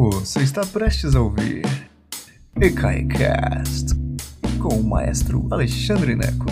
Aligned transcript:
Você 0.00 0.44
está 0.44 0.64
prestes 0.64 1.16
a 1.16 1.20
ouvir 1.20 1.64
EKAICAST 2.54 3.96
com 4.62 4.76
o 4.76 4.84
maestro 4.84 5.48
Alexandre 5.50 6.14
Neco. 6.14 6.46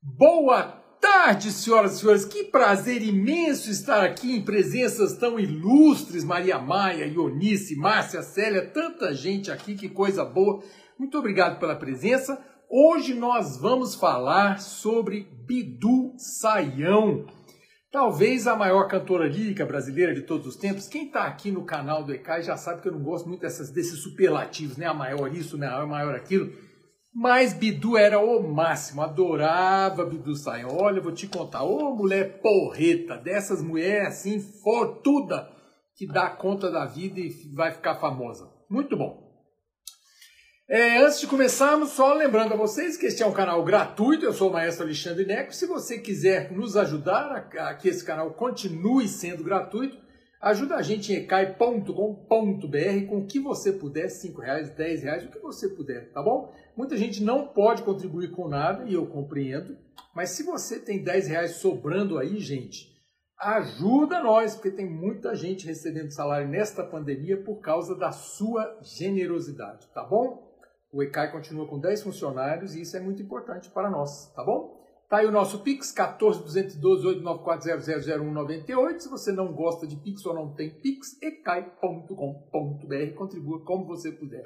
Boa 0.00 0.62
tarde, 1.00 1.50
senhoras 1.50 1.94
e 1.94 1.98
senhores. 1.98 2.24
Que 2.24 2.44
prazer 2.44 3.02
imenso 3.02 3.72
estar 3.72 4.04
aqui 4.04 4.36
em 4.36 4.44
presenças 4.44 5.16
tão 5.16 5.36
ilustres. 5.36 6.22
Maria 6.22 6.60
Maia, 6.60 7.06
Ionice, 7.06 7.74
Márcia, 7.74 8.22
Célia, 8.22 8.64
tanta 8.64 9.12
gente 9.12 9.50
aqui, 9.50 9.74
que 9.74 9.88
coisa 9.88 10.24
boa. 10.24 10.62
Muito 10.96 11.18
obrigado 11.18 11.58
pela 11.58 11.74
presença. 11.74 12.40
Hoje 12.70 13.14
nós 13.14 13.56
vamos 13.56 13.96
falar 13.96 14.60
sobre 14.60 15.26
Bidu 15.44 16.14
Saião. 16.16 17.26
Talvez 17.92 18.46
a 18.46 18.56
maior 18.56 18.88
cantora 18.88 19.28
lírica 19.28 19.66
brasileira 19.66 20.14
de 20.14 20.22
todos 20.22 20.46
os 20.46 20.56
tempos. 20.56 20.88
Quem 20.88 21.08
está 21.08 21.24
aqui 21.24 21.50
no 21.50 21.66
canal 21.66 22.02
do 22.02 22.14
ECAI 22.14 22.42
já 22.42 22.56
sabe 22.56 22.80
que 22.80 22.88
eu 22.88 22.92
não 22.92 23.02
gosto 23.02 23.28
muito 23.28 23.42
dessas, 23.42 23.70
desses 23.70 24.02
superlativos, 24.02 24.78
né? 24.78 24.86
A 24.86 24.94
maior 24.94 25.30
isso, 25.30 25.58
né? 25.58 25.66
A 25.66 25.84
maior 25.84 26.14
aquilo. 26.14 26.50
Mas 27.14 27.52
Bidu 27.52 27.98
era 27.98 28.18
o 28.18 28.42
máximo, 28.42 29.02
adorava 29.02 30.06
Bidu 30.06 30.34
Saião. 30.34 30.74
Olha, 30.74 31.02
vou 31.02 31.12
te 31.12 31.26
contar, 31.26 31.64
ô 31.64 31.94
mulher 31.94 32.40
porreta, 32.40 33.18
dessas 33.18 33.62
mulheres 33.62 34.08
assim, 34.08 34.40
fortuda, 34.40 35.50
que 35.94 36.06
dá 36.06 36.30
conta 36.30 36.70
da 36.70 36.86
vida 36.86 37.20
e 37.20 37.28
vai 37.54 37.72
ficar 37.72 37.96
famosa. 37.96 38.48
Muito 38.70 38.96
bom. 38.96 39.21
É, 40.68 40.98
antes 40.98 41.20
de 41.20 41.26
começarmos, 41.26 41.90
só 41.90 42.14
lembrando 42.14 42.54
a 42.54 42.56
vocês 42.56 42.96
que 42.96 43.06
este 43.06 43.20
é 43.20 43.26
um 43.26 43.32
canal 43.32 43.64
gratuito, 43.64 44.24
eu 44.24 44.32
sou 44.32 44.48
o 44.48 44.52
Maestro 44.52 44.84
Alexandre 44.84 45.26
Neco. 45.26 45.52
Se 45.52 45.66
você 45.66 45.98
quiser 45.98 46.52
nos 46.52 46.76
ajudar 46.76 47.50
a, 47.58 47.68
a 47.68 47.74
que 47.74 47.88
esse 47.88 48.04
canal 48.04 48.32
continue 48.34 49.08
sendo 49.08 49.42
gratuito, 49.42 49.98
ajuda 50.40 50.76
a 50.76 50.82
gente 50.82 51.12
em 51.12 51.16
ecai.com.br 51.16 51.92
com 53.08 53.18
o 53.18 53.26
que 53.26 53.40
você 53.40 53.72
puder, 53.72 54.08
5 54.08 54.40
reais, 54.40 54.70
10 54.70 55.02
reais, 55.02 55.24
o 55.24 55.30
que 55.30 55.40
você 55.40 55.68
puder, 55.68 56.12
tá 56.12 56.22
bom? 56.22 56.54
Muita 56.76 56.96
gente 56.96 57.22
não 57.24 57.48
pode 57.48 57.82
contribuir 57.82 58.30
com 58.30 58.48
nada, 58.48 58.84
e 58.88 58.94
eu 58.94 59.04
compreendo, 59.06 59.76
mas 60.14 60.30
se 60.30 60.44
você 60.44 60.78
tem 60.78 61.02
10 61.02 61.26
reais 61.26 61.56
sobrando 61.56 62.18
aí, 62.18 62.38
gente, 62.38 62.86
ajuda 63.36 64.22
nós, 64.22 64.54
porque 64.54 64.70
tem 64.70 64.88
muita 64.88 65.34
gente 65.34 65.66
recebendo 65.66 66.12
salário 66.12 66.48
nesta 66.48 66.84
pandemia 66.84 67.42
por 67.42 67.60
causa 67.60 67.96
da 67.96 68.12
sua 68.12 68.78
generosidade, 68.80 69.88
tá 69.92 70.04
bom? 70.04 70.41
O 70.92 71.02
ECAI 71.02 71.32
continua 71.32 71.66
com 71.66 71.78
10 71.78 72.02
funcionários 72.02 72.74
e 72.74 72.82
isso 72.82 72.96
é 72.96 73.00
muito 73.00 73.22
importante 73.22 73.70
para 73.70 73.88
nós, 73.88 74.30
tá 74.34 74.44
bom? 74.44 74.82
Tá 75.08 75.18
aí 75.18 75.26
o 75.26 75.32
nosso 75.32 75.60
Pix, 75.60 75.90
14 75.92 76.40
212 76.40 77.06
894 77.06 79.00
Se 79.00 79.08
você 79.08 79.32
não 79.32 79.52
gosta 79.52 79.86
de 79.86 79.96
Pix 79.96 80.24
ou 80.24 80.34
não 80.34 80.54
tem 80.54 80.70
Pix, 80.70 81.20
ecai.com.br. 81.22 83.14
Contribua 83.16 83.64
como 83.64 83.86
você 83.86 84.10
puder. 84.12 84.44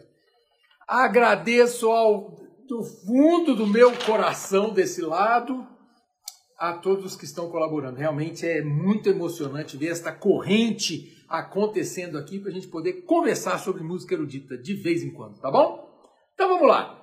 Agradeço 0.88 1.88
ao 1.88 2.34
do 2.68 2.82
fundo 2.82 3.54
do 3.54 3.66
meu 3.66 3.92
coração 4.04 4.74
desse 4.74 5.00
lado 5.00 5.66
a 6.58 6.72
todos 6.72 7.16
que 7.16 7.24
estão 7.24 7.48
colaborando. 7.50 7.98
Realmente 7.98 8.46
é 8.46 8.62
muito 8.62 9.08
emocionante 9.08 9.76
ver 9.76 9.88
esta 9.88 10.10
corrente 10.10 11.24
acontecendo 11.28 12.18
aqui 12.18 12.38
para 12.38 12.50
a 12.50 12.54
gente 12.54 12.68
poder 12.68 13.04
conversar 13.04 13.58
sobre 13.58 13.82
música 13.82 14.14
erudita 14.14 14.56
de 14.56 14.74
vez 14.74 15.02
em 15.02 15.12
quando, 15.12 15.38
tá 15.38 15.50
bom? 15.50 15.85
Então 16.36 16.48
vamos 16.50 16.68
lá. 16.68 17.02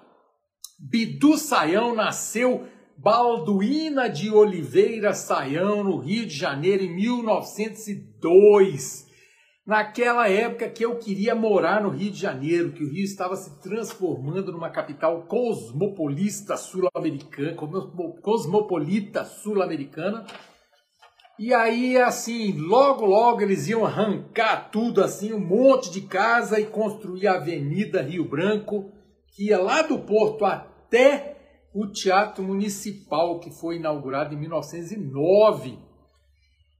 Bidu 0.79 1.37
Saião 1.39 1.95
nasceu 1.95 2.67
Balduína 2.95 4.07
de 4.07 4.29
Oliveira 4.29 5.15
Saião, 5.15 5.83
no 5.83 5.97
Rio 5.97 6.27
de 6.27 6.35
Janeiro, 6.35 6.83
em 6.83 6.95
1902. 6.95 9.07
Naquela 9.65 10.29
época 10.29 10.69
que 10.69 10.85
eu 10.85 10.99
queria 10.99 11.33
morar 11.33 11.81
no 11.81 11.89
Rio 11.89 12.11
de 12.11 12.19
Janeiro, 12.19 12.73
que 12.73 12.83
o 12.83 12.91
Rio 12.91 13.03
estava 13.03 13.35
se 13.35 13.59
transformando 13.59 14.51
numa 14.51 14.69
capital 14.69 15.23
cosmopolista 15.23 16.55
sul-americana, 16.55 17.57
cosmopolita 18.21 19.25
sul-americana. 19.25 20.27
E 21.39 21.51
aí, 21.55 21.97
assim, 21.97 22.55
logo, 22.59 23.03
logo 23.03 23.41
eles 23.41 23.67
iam 23.67 23.83
arrancar 23.83 24.69
tudo, 24.69 25.03
assim, 25.03 25.33
um 25.33 25.39
monte 25.39 25.89
de 25.89 26.01
casa 26.01 26.59
e 26.59 26.67
construir 26.67 27.25
a 27.25 27.37
Avenida 27.37 27.99
Rio 27.99 28.29
Branco, 28.29 28.93
que 29.33 29.47
ia 29.47 29.59
lá 29.59 29.81
do 29.81 29.99
Porto 29.99 30.45
até 30.45 31.33
o 31.73 31.87
Teatro 31.87 32.43
Municipal, 32.43 33.39
que 33.39 33.49
foi 33.49 33.77
inaugurado 33.77 34.33
em 34.33 34.37
1909. 34.37 35.79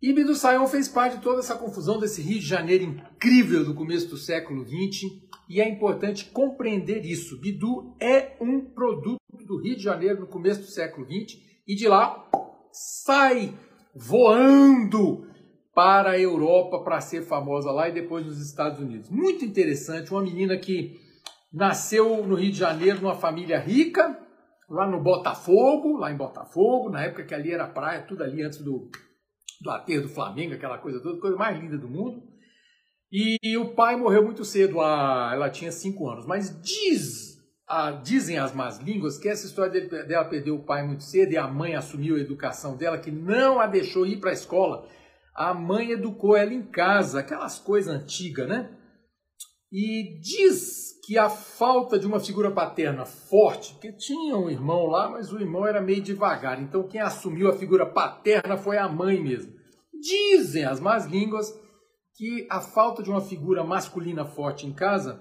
E 0.01 0.13
Bidu 0.13 0.35
Sayão 0.35 0.67
fez 0.67 0.87
parte 0.87 1.17
de 1.17 1.23
toda 1.23 1.39
essa 1.39 1.55
confusão 1.55 1.99
desse 1.99 2.21
Rio 2.21 2.39
de 2.39 2.45
Janeiro 2.45 2.83
incrível 2.83 3.65
do 3.65 3.73
começo 3.73 4.07
do 4.09 4.17
século 4.17 4.63
XX, 4.65 5.09
e 5.49 5.59
é 5.59 5.67
importante 5.67 6.25
compreender 6.25 7.05
isso. 7.05 7.39
Bidu 7.39 7.95
é 7.99 8.37
um 8.39 8.61
produto 8.61 9.19
do 9.47 9.61
Rio 9.61 9.75
de 9.75 9.83
Janeiro 9.83 10.19
no 10.21 10.27
começo 10.27 10.61
do 10.61 10.67
século 10.67 11.07
XX, 11.07 11.39
e 11.67 11.75
de 11.75 11.87
lá 11.87 12.29
sai 12.71 13.57
voando 13.95 15.25
para 15.73 16.11
a 16.11 16.19
Europa 16.19 16.83
para 16.83 17.01
ser 17.01 17.23
famosa 17.23 17.71
lá 17.71 17.89
e 17.89 17.93
depois 17.93 18.25
nos 18.25 18.39
Estados 18.39 18.79
Unidos. 18.79 19.09
Muito 19.09 19.43
interessante, 19.43 20.11
uma 20.11 20.21
menina 20.21 20.55
que 20.57 20.99
Nasceu 21.53 22.25
no 22.25 22.33
Rio 22.33 22.51
de 22.51 22.57
Janeiro 22.57 22.99
numa 22.99 23.13
família 23.13 23.59
rica, 23.59 24.19
lá 24.67 24.87
no 24.87 24.99
Botafogo, 24.99 25.97
lá 25.97 26.11
em 26.11 26.17
Botafogo, 26.17 26.89
na 26.89 27.03
época 27.03 27.23
que 27.23 27.33
ali 27.35 27.51
era 27.51 27.67
praia, 27.67 28.01
tudo 28.01 28.23
ali 28.23 28.41
antes 28.41 28.59
do, 28.59 28.89
do 29.61 29.69
aterro 29.69 30.03
do 30.03 30.09
Flamengo, 30.09 30.55
aquela 30.55 30.79
coisa 30.79 30.99
toda, 30.99 31.21
coisa 31.21 31.37
mais 31.37 31.59
linda 31.59 31.77
do 31.77 31.87
mundo. 31.87 32.23
E, 33.11 33.37
e 33.43 33.55
o 33.55 33.75
pai 33.75 33.95
morreu 33.95 34.23
muito 34.23 34.43
cedo, 34.43 34.81
a, 34.81 35.29
ela 35.31 35.47
tinha 35.47 35.71
cinco 35.71 36.09
anos. 36.09 36.25
Mas 36.25 36.59
diz, 36.59 37.37
a, 37.67 37.91
dizem 37.91 38.39
as 38.39 38.51
más 38.51 38.79
línguas 38.79 39.19
que 39.19 39.29
essa 39.29 39.45
história 39.45 39.71
dele, 39.71 40.07
dela 40.07 40.25
perder 40.25 40.49
o 40.49 40.63
pai 40.63 40.83
muito 40.83 41.03
cedo 41.03 41.31
e 41.31 41.37
a 41.37 41.47
mãe 41.47 41.75
assumiu 41.75 42.15
a 42.15 42.19
educação 42.19 42.75
dela, 42.75 42.97
que 42.97 43.11
não 43.11 43.59
a 43.59 43.67
deixou 43.67 44.07
ir 44.07 44.19
para 44.19 44.31
a 44.31 44.33
escola. 44.33 44.87
A 45.35 45.53
mãe 45.53 45.91
educou 45.91 46.35
ela 46.35 46.51
em 46.51 46.63
casa, 46.63 47.19
aquelas 47.19 47.59
coisas 47.59 47.93
antigas, 47.93 48.47
né? 48.47 48.71
E 49.75 50.19
diz 50.19 50.99
que 51.03 51.17
a 51.17 51.27
falta 51.27 51.97
de 51.97 52.05
uma 52.05 52.19
figura 52.19 52.51
paterna 52.51 53.05
forte, 53.05 53.73
porque 53.73 53.91
tinha 53.91 54.37
um 54.37 54.47
irmão 54.47 54.85
lá, 54.85 55.09
mas 55.09 55.33
o 55.33 55.39
irmão 55.39 55.65
era 55.65 55.81
meio 55.81 55.99
devagar, 55.99 56.61
então 56.61 56.87
quem 56.87 57.01
assumiu 57.01 57.49
a 57.49 57.57
figura 57.57 57.83
paterna 57.83 58.55
foi 58.55 58.77
a 58.77 58.87
mãe 58.87 59.19
mesmo. 59.19 59.51
Dizem 59.99 60.63
as 60.63 60.79
más 60.79 61.07
línguas 61.07 61.51
que 62.15 62.45
a 62.51 62.61
falta 62.61 63.01
de 63.01 63.09
uma 63.09 63.19
figura 63.19 63.63
masculina 63.63 64.23
forte 64.23 64.67
em 64.67 64.73
casa 64.73 65.19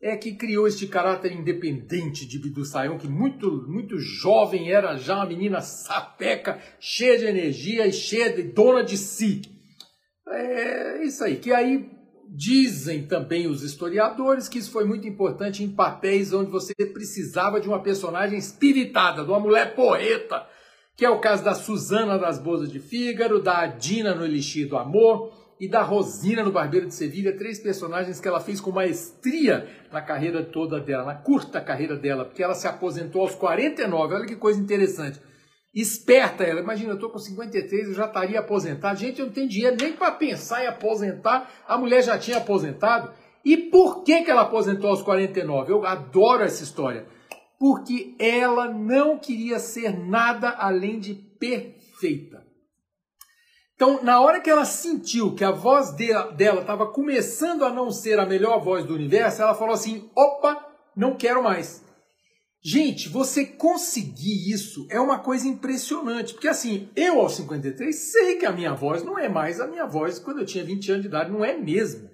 é 0.00 0.16
que 0.16 0.36
criou 0.36 0.68
este 0.68 0.86
caráter 0.86 1.32
independente 1.32 2.24
de 2.24 2.38
Bidu 2.38 2.64
Sayão, 2.64 2.98
que 2.98 3.08
muito, 3.08 3.66
muito 3.66 3.98
jovem 3.98 4.70
era 4.70 4.96
já 4.96 5.16
uma 5.16 5.26
menina 5.26 5.60
sapeca, 5.60 6.62
cheia 6.78 7.18
de 7.18 7.24
energia 7.24 7.84
e 7.84 7.92
cheia 7.92 8.32
de 8.32 8.44
dona 8.44 8.84
de 8.84 8.96
si. 8.96 9.42
É 10.28 11.02
isso 11.02 11.24
aí, 11.24 11.38
que 11.38 11.52
aí 11.52 11.97
Dizem 12.30 13.06
também 13.06 13.46
os 13.46 13.62
historiadores 13.62 14.48
que 14.48 14.58
isso 14.58 14.70
foi 14.70 14.84
muito 14.84 15.08
importante 15.08 15.64
em 15.64 15.70
papéis 15.70 16.32
onde 16.32 16.50
você 16.50 16.74
precisava 16.74 17.58
de 17.58 17.66
uma 17.66 17.82
personagem 17.82 18.38
espiritada, 18.38 19.24
de 19.24 19.30
uma 19.30 19.40
mulher 19.40 19.74
poeta, 19.74 20.46
que 20.94 21.06
é 21.06 21.10
o 21.10 21.20
caso 21.20 21.42
da 21.42 21.54
Susana 21.54 22.18
das 22.18 22.38
Bozas 22.38 22.70
de 22.70 22.80
Fígaro, 22.80 23.40
da 23.40 23.58
Adina 23.58 24.14
no 24.14 24.24
Elixir 24.26 24.68
do 24.68 24.76
Amor 24.76 25.32
e 25.58 25.66
da 25.66 25.82
Rosina 25.82 26.44
no 26.44 26.52
Barbeiro 26.52 26.86
de 26.86 26.94
Sevilha, 26.94 27.36
três 27.36 27.58
personagens 27.58 28.20
que 28.20 28.28
ela 28.28 28.40
fez 28.40 28.60
com 28.60 28.70
maestria 28.70 29.66
na 29.90 30.02
carreira 30.02 30.42
toda 30.42 30.78
dela, 30.78 31.04
na 31.04 31.14
curta 31.14 31.60
carreira 31.60 31.96
dela, 31.96 32.24
porque 32.24 32.42
ela 32.42 32.54
se 32.54 32.68
aposentou 32.68 33.22
aos 33.22 33.34
49, 33.34 34.14
olha 34.14 34.26
que 34.26 34.36
coisa 34.36 34.60
interessante. 34.60 35.18
Esperta 35.80 36.42
ela, 36.42 36.60
imagina, 36.60 36.90
eu 36.90 36.96
estou 36.96 37.08
com 37.08 37.20
53, 37.20 37.86
eu 37.86 37.94
já 37.94 38.06
estaria 38.06 38.40
aposentado. 38.40 38.98
Gente, 38.98 39.20
eu 39.20 39.26
não 39.26 39.32
tenho 39.32 39.48
dinheiro 39.48 39.76
nem 39.80 39.92
para 39.92 40.10
pensar 40.10 40.64
em 40.64 40.66
aposentar. 40.66 41.48
A 41.68 41.78
mulher 41.78 42.02
já 42.02 42.18
tinha 42.18 42.38
aposentado. 42.38 43.12
E 43.44 43.56
por 43.56 44.02
que, 44.02 44.22
que 44.22 44.30
ela 44.30 44.42
aposentou 44.42 44.90
aos 44.90 45.02
49? 45.02 45.70
Eu 45.70 45.86
adoro 45.86 46.42
essa 46.42 46.64
história. 46.64 47.06
Porque 47.60 48.16
ela 48.18 48.66
não 48.66 49.20
queria 49.20 49.60
ser 49.60 49.96
nada 49.96 50.50
além 50.50 50.98
de 50.98 51.14
perfeita. 51.14 52.44
Então, 53.76 54.02
na 54.02 54.20
hora 54.20 54.40
que 54.40 54.50
ela 54.50 54.64
sentiu 54.64 55.36
que 55.36 55.44
a 55.44 55.52
voz 55.52 55.92
dela 55.92 56.60
estava 56.60 56.88
começando 56.88 57.64
a 57.64 57.70
não 57.70 57.92
ser 57.92 58.18
a 58.18 58.26
melhor 58.26 58.58
voz 58.58 58.84
do 58.84 58.94
universo, 58.94 59.42
ela 59.42 59.54
falou 59.54 59.74
assim: 59.74 60.10
opa, 60.16 60.60
não 60.96 61.14
quero 61.14 61.40
mais. 61.40 61.86
Gente, 62.62 63.08
você 63.08 63.44
conseguir 63.44 64.50
isso 64.52 64.86
é 64.90 65.00
uma 65.00 65.20
coisa 65.20 65.46
impressionante, 65.46 66.34
porque 66.34 66.48
assim, 66.48 66.88
eu 66.96 67.20
aos 67.20 67.36
53 67.36 67.94
sei 67.94 68.36
que 68.36 68.46
a 68.46 68.52
minha 68.52 68.74
voz 68.74 69.04
não 69.04 69.18
é 69.18 69.28
mais 69.28 69.60
a 69.60 69.66
minha 69.66 69.86
voz 69.86 70.18
quando 70.18 70.40
eu 70.40 70.46
tinha 70.46 70.64
20 70.64 70.90
anos 70.90 71.02
de 71.02 71.08
idade, 71.08 71.30
não 71.30 71.44
é 71.44 71.56
mesmo. 71.56 72.10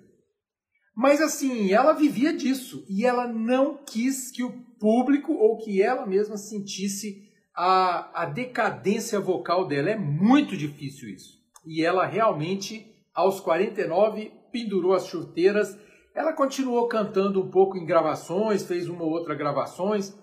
Mas 0.95 1.21
assim, 1.21 1.73
ela 1.73 1.93
vivia 1.93 2.33
disso 2.33 2.85
e 2.89 3.05
ela 3.05 3.27
não 3.27 3.83
quis 3.85 4.31
que 4.31 4.45
o 4.45 4.53
público 4.79 5.33
ou 5.33 5.57
que 5.59 5.83
ela 5.83 6.07
mesma 6.07 6.37
sentisse 6.37 7.25
a, 7.57 8.23
a 8.23 8.27
decadência 8.27 9.19
vocal 9.19 9.67
dela. 9.67 9.91
É 9.91 9.97
muito 9.97 10.57
difícil 10.57 11.09
isso. 11.09 11.39
E 11.67 11.83
ela 11.83 12.07
realmente 12.07 12.95
aos 13.15 13.41
49, 13.41 14.33
pendurou 14.53 14.93
as 14.93 15.07
chuteiras. 15.07 15.79
Ela 16.15 16.33
continuou 16.33 16.89
cantando 16.89 17.41
um 17.41 17.51
pouco 17.51 17.77
em 17.77 17.87
gravações, 17.87 18.67
fez 18.67 18.89
uma 18.89 19.05
ou 19.05 19.11
outra 19.11 19.35
gravações, 19.35 20.17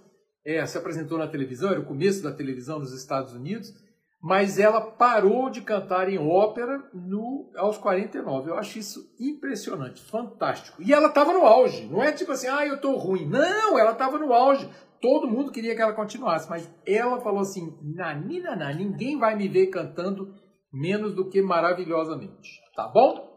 é, 0.45 0.65
se 0.65 0.77
apresentou 0.77 1.17
na 1.17 1.27
televisão, 1.27 1.71
era 1.71 1.79
o 1.79 1.85
começo 1.85 2.23
da 2.23 2.31
televisão 2.31 2.79
nos 2.79 2.93
Estados 2.93 3.33
Unidos, 3.33 3.73
mas 4.21 4.59
ela 4.59 4.79
parou 4.79 5.49
de 5.49 5.61
cantar 5.61 6.07
em 6.07 6.19
ópera 6.19 6.83
no, 6.93 7.51
aos 7.55 7.77
49. 7.77 8.51
Eu 8.51 8.57
acho 8.57 8.77
isso 8.77 8.99
impressionante, 9.19 10.01
fantástico. 10.01 10.81
E 10.81 10.93
ela 10.93 11.07
estava 11.07 11.33
no 11.33 11.45
auge, 11.45 11.87
não 11.87 12.03
é 12.03 12.11
tipo 12.11 12.31
assim, 12.31 12.47
ah, 12.47 12.65
eu 12.65 12.75
estou 12.75 12.95
ruim. 12.97 13.25
Não, 13.25 13.79
ela 13.79 13.91
estava 13.91 14.19
no 14.19 14.31
auge. 14.31 14.69
Todo 15.01 15.27
mundo 15.27 15.51
queria 15.51 15.75
que 15.75 15.81
ela 15.81 15.93
continuasse, 15.93 16.47
mas 16.47 16.69
ela 16.85 17.19
falou 17.19 17.39
assim: 17.39 17.75
Nani, 17.81 18.39
naná, 18.39 18.71
ninguém 18.71 19.17
vai 19.17 19.35
me 19.35 19.47
ver 19.47 19.67
cantando 19.67 20.31
menos 20.71 21.15
do 21.15 21.27
que 21.27 21.41
maravilhosamente. 21.41 22.61
Tá 22.75 22.87
bom? 22.87 23.31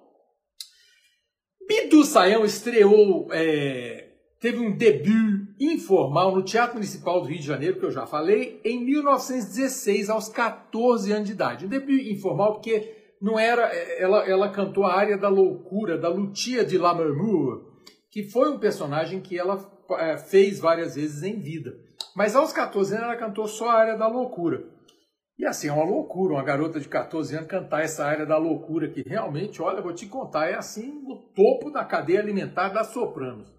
Bidu 1.67 2.05
Sayão 2.05 2.45
estreou, 2.45 3.29
é, 3.33 4.11
teve 4.39 4.59
um 4.59 4.77
debut 4.77 5.34
informal 5.59 6.35
no 6.35 6.43
Teatro 6.43 6.75
Municipal 6.75 7.21
do 7.21 7.29
Rio 7.29 7.39
de 7.39 7.47
Janeiro, 7.47 7.79
que 7.79 7.85
eu 7.85 7.91
já 7.91 8.06
falei, 8.06 8.61
em 8.65 8.85
1916, 8.85 10.11
aos 10.11 10.29
14 10.29 11.12
anos 11.12 11.27
de 11.27 11.33
idade. 11.33 11.67
Um 11.67 11.69
debut 11.69 12.11
informal 12.11 12.55
porque 12.55 13.15
não 13.21 13.39
era, 13.39 13.71
é, 13.73 14.03
ela, 14.03 14.29
ela 14.29 14.49
cantou 14.51 14.85
a 14.85 14.95
área 14.95 15.17
da 15.17 15.29
loucura, 15.29 15.97
da 15.97 16.09
Lutia 16.09 16.65
de 16.65 16.77
Lammermoor, 16.77 17.73
que 18.11 18.25
foi 18.25 18.51
um 18.51 18.59
personagem 18.59 19.21
que 19.21 19.39
ela 19.39 19.59
é, 19.99 20.19
fez 20.19 20.59
várias 20.59 20.95
vezes 20.95 21.23
em 21.23 21.41
vida. 21.41 21.75
Mas 22.15 22.37
aos 22.37 22.53
14 22.53 22.95
anos 22.95 23.07
ela 23.07 23.17
cantou 23.17 23.49
só 23.49 23.71
a 23.71 23.75
área 23.75 23.97
da 23.97 24.07
loucura. 24.07 24.65
E 25.37 25.45
assim, 25.45 25.69
é 25.69 25.73
uma 25.73 25.85
loucura 25.85 26.35
uma 26.35 26.45
garota 26.45 26.79
de 26.79 26.89
14 26.89 27.37
anos 27.37 27.49
cantar 27.49 27.83
essa 27.83 28.05
área 28.05 28.25
da 28.25 28.39
loucura, 28.39 28.89
que 28.89 29.03
realmente, 29.03 29.61
olha, 29.61 29.83
vou 29.83 29.93
te 29.93 30.07
contar, 30.07 30.49
é 30.49 30.55
assim 30.55 31.03
no 31.03 31.17
topo 31.35 31.71
da 31.71 31.85
cadeia 31.85 32.21
alimentar 32.21 32.69
das 32.69 32.89
sopranos. 32.89 33.53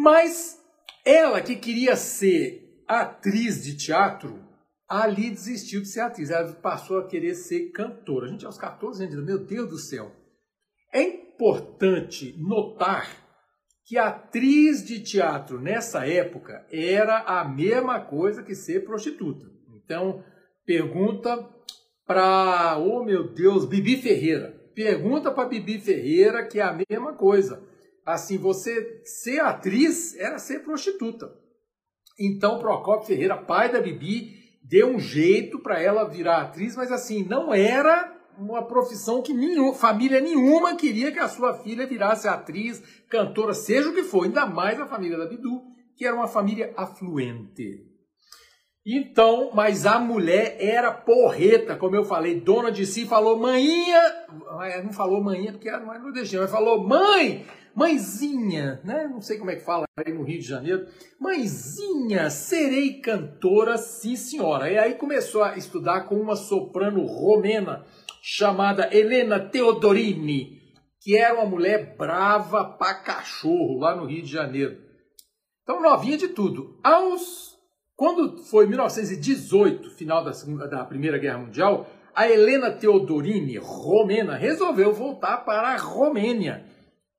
Mas 0.00 0.56
ela 1.04 1.40
que 1.40 1.56
queria 1.56 1.96
ser 1.96 2.84
atriz 2.86 3.64
de 3.64 3.76
teatro, 3.76 4.38
ali 4.88 5.28
desistiu 5.28 5.80
de 5.80 5.88
ser 5.88 6.02
atriz. 6.02 6.30
Ela 6.30 6.52
passou 6.52 6.98
a 6.98 7.08
querer 7.08 7.34
ser 7.34 7.72
cantora. 7.72 8.26
A 8.26 8.28
gente, 8.28 8.46
aos 8.46 8.56
14 8.56 9.02
anos, 9.02 9.24
meu 9.24 9.44
Deus 9.44 9.68
do 9.68 9.76
céu. 9.76 10.12
É 10.94 11.02
importante 11.02 12.32
notar 12.38 13.10
que 13.84 13.98
atriz 13.98 14.86
de 14.86 15.00
teatro 15.00 15.60
nessa 15.60 16.06
época 16.06 16.64
era 16.70 17.18
a 17.22 17.44
mesma 17.44 18.00
coisa 18.00 18.44
que 18.44 18.54
ser 18.54 18.84
prostituta. 18.84 19.46
Então, 19.74 20.22
pergunta 20.64 21.44
para, 22.06 22.78
oh 22.78 23.02
meu 23.02 23.32
Deus, 23.34 23.66
Bibi 23.66 23.96
Ferreira. 23.96 24.54
Pergunta 24.76 25.32
para 25.32 25.48
Bibi 25.48 25.80
Ferreira 25.80 26.46
que 26.46 26.60
é 26.60 26.62
a 26.62 26.78
mesma 26.88 27.14
coisa. 27.14 27.66
Assim, 28.08 28.38
você 28.38 29.02
ser 29.04 29.38
atriz 29.40 30.16
era 30.16 30.38
ser 30.38 30.60
prostituta. 30.60 31.30
Então, 32.18 32.58
Procopio 32.58 33.06
Ferreira, 33.06 33.36
pai 33.36 33.70
da 33.70 33.82
Bibi, 33.82 34.34
deu 34.64 34.88
um 34.88 34.98
jeito 34.98 35.58
para 35.58 35.78
ela 35.78 36.08
virar 36.08 36.40
atriz, 36.40 36.74
mas 36.74 36.90
assim, 36.90 37.22
não 37.22 37.52
era 37.52 38.10
uma 38.38 38.66
profissão 38.66 39.20
que 39.20 39.34
nenhum, 39.34 39.74
família 39.74 40.22
nenhuma 40.22 40.74
queria 40.74 41.12
que 41.12 41.18
a 41.18 41.28
sua 41.28 41.52
filha 41.58 41.86
virasse 41.86 42.26
atriz, 42.26 42.82
cantora, 43.10 43.52
seja 43.52 43.90
o 43.90 43.94
que 43.94 44.02
for, 44.02 44.24
ainda 44.24 44.46
mais 44.46 44.80
a 44.80 44.86
família 44.86 45.18
da 45.18 45.26
Bidu, 45.26 45.60
que 45.94 46.06
era 46.06 46.16
uma 46.16 46.28
família 46.28 46.72
afluente. 46.78 47.87
Então, 48.90 49.50
mas 49.52 49.84
a 49.84 49.98
mulher 49.98 50.56
era 50.58 50.90
porreta, 50.90 51.76
como 51.76 51.94
eu 51.94 52.06
falei, 52.06 52.40
dona 52.40 52.72
de 52.72 52.86
si, 52.86 53.04
falou 53.04 53.38
manhinha, 53.38 54.00
não 54.82 54.94
falou 54.94 55.22
manhinha 55.22 55.52
porque 55.52 55.68
era 55.68 55.84
mais 55.84 56.02
nordestina, 56.02 56.40
mas 56.40 56.50
falou 56.50 56.88
mãe, 56.88 57.44
mãezinha, 57.74 58.80
né? 58.82 59.06
Não 59.06 59.20
sei 59.20 59.36
como 59.36 59.50
é 59.50 59.56
que 59.56 59.62
fala 59.62 59.84
aí 59.94 60.10
no 60.10 60.22
Rio 60.22 60.40
de 60.40 60.46
Janeiro. 60.46 60.86
Mãezinha, 61.20 62.30
serei 62.30 62.94
cantora, 62.94 63.76
sim 63.76 64.16
senhora. 64.16 64.72
E 64.72 64.78
aí 64.78 64.94
começou 64.94 65.42
a 65.42 65.58
estudar 65.58 66.08
com 66.08 66.14
uma 66.14 66.34
soprano 66.34 67.04
romena, 67.04 67.84
chamada 68.22 68.88
Helena 68.90 69.38
Teodorini, 69.38 70.62
que 71.02 71.14
era 71.14 71.34
uma 71.34 71.44
mulher 71.44 71.94
brava 71.94 72.64
pra 72.64 72.94
cachorro 72.94 73.78
lá 73.78 73.94
no 73.94 74.06
Rio 74.06 74.22
de 74.22 74.32
Janeiro. 74.32 74.78
Então, 75.62 75.82
novinha 75.82 76.16
de 76.16 76.28
tudo. 76.28 76.80
Aos 76.82 77.57
quando 77.98 78.38
foi 78.44 78.68
1918, 78.68 79.90
final 79.90 80.22
da, 80.22 80.30
da 80.68 80.84
Primeira 80.84 81.18
Guerra 81.18 81.38
Mundial, 81.38 81.90
a 82.14 82.30
Helena 82.30 82.70
Teodorini, 82.70 83.58
romena, 83.58 84.36
resolveu 84.36 84.94
voltar 84.94 85.38
para 85.38 85.70
a 85.70 85.76
Romênia 85.76 86.64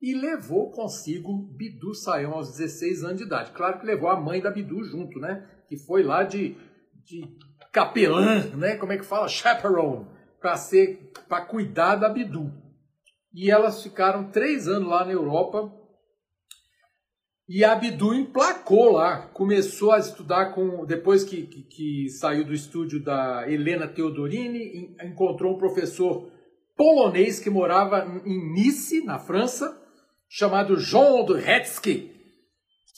e 0.02 0.16
levou 0.16 0.72
consigo 0.72 1.50
Bidu 1.58 1.94
Sayão 1.94 2.32
aos 2.32 2.56
16 2.56 3.04
anos 3.04 3.18
de 3.18 3.24
idade. 3.26 3.52
Claro 3.52 3.78
que 3.78 3.86
levou 3.86 4.08
a 4.08 4.18
mãe 4.18 4.40
da 4.42 4.50
Bidu 4.50 4.82
junto, 4.86 5.20
né? 5.20 5.46
Que 5.68 5.76
foi 5.76 6.02
lá 6.02 6.24
de, 6.24 6.56
de 7.04 7.28
capelã, 7.74 8.46
né? 8.56 8.78
Como 8.78 8.94
é 8.94 8.98
que 8.98 9.06
fala? 9.06 9.28
Chaperone 9.28 10.08
para 10.40 10.56
ser 10.56 11.12
para 11.28 11.44
cuidar 11.44 11.98
da 11.98 12.08
Bidu. 12.08 12.54
E 13.34 13.52
elas 13.52 13.84
ficaram 13.84 14.32
três 14.32 14.66
anos 14.66 14.88
lá 14.88 15.04
na 15.04 15.12
Europa. 15.12 15.70
E 17.52 17.66
a 17.66 17.74
Bidu 17.74 18.14
emplacou 18.14 18.92
lá, 18.92 19.24
começou 19.34 19.92
a 19.92 19.98
estudar 19.98 20.54
com 20.54 20.86
depois 20.86 21.24
que, 21.24 21.48
que, 21.48 21.64
que 21.64 22.10
saiu 22.10 22.46
do 22.46 22.54
estúdio 22.54 23.04
da 23.04 23.52
Helena 23.52 23.88
Teodorini, 23.88 24.96
encontrou 25.04 25.56
um 25.56 25.58
professor 25.58 26.30
polonês 26.78 27.40
que 27.40 27.50
morava 27.50 28.06
em 28.24 28.54
Nice, 28.54 29.04
na 29.04 29.18
França, 29.18 29.76
chamado 30.30 30.80
Jean 30.80 31.22
Odretsky, 31.22 32.12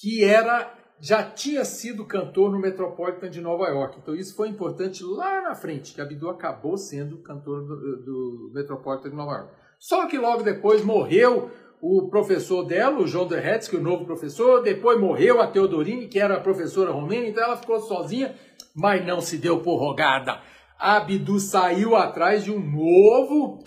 que 0.02 0.22
era 0.26 0.78
já 1.00 1.24
tinha 1.24 1.64
sido 1.64 2.06
cantor 2.06 2.52
no 2.52 2.60
Metropolitan 2.60 3.30
de 3.30 3.40
Nova 3.40 3.70
York. 3.70 4.00
Então 4.02 4.14
isso 4.14 4.36
foi 4.36 4.50
importante 4.50 5.02
lá 5.02 5.44
na 5.44 5.56
frente, 5.56 5.94
que 5.96 6.02
a 6.02 6.30
acabou 6.30 6.78
sendo 6.78 7.24
cantor 7.24 7.66
do, 7.66 8.04
do 8.04 8.52
Metropolitan 8.54 9.12
de 9.12 9.16
Nova 9.16 9.32
York. 9.32 9.56
Só 9.80 10.08
que 10.08 10.18
logo 10.18 10.44
depois 10.44 10.84
morreu 10.84 11.50
o 11.82 12.08
professor 12.10 12.64
dela, 12.64 13.00
o 13.00 13.08
João 13.08 13.28
Derretsky, 13.28 13.76
o 13.76 13.82
novo 13.82 14.06
professor, 14.06 14.62
depois 14.62 15.00
morreu 15.00 15.42
a 15.42 15.48
Teodorini, 15.48 16.08
que 16.08 16.20
era 16.20 16.36
a 16.36 16.40
professora 16.40 16.92
romena, 16.92 17.26
então 17.26 17.44
ela 17.44 17.58
ficou 17.58 17.80
sozinha, 17.80 18.36
mas 18.76 19.04
não 19.04 19.20
se 19.20 19.40
deu 19.40 19.62
por 19.62 19.78
rogada. 19.78 20.40
A 20.78 21.00
Bidu 21.00 21.40
saiu 21.40 21.96
atrás 21.96 22.44
de 22.44 22.52
um 22.52 22.60
novo, 22.60 23.64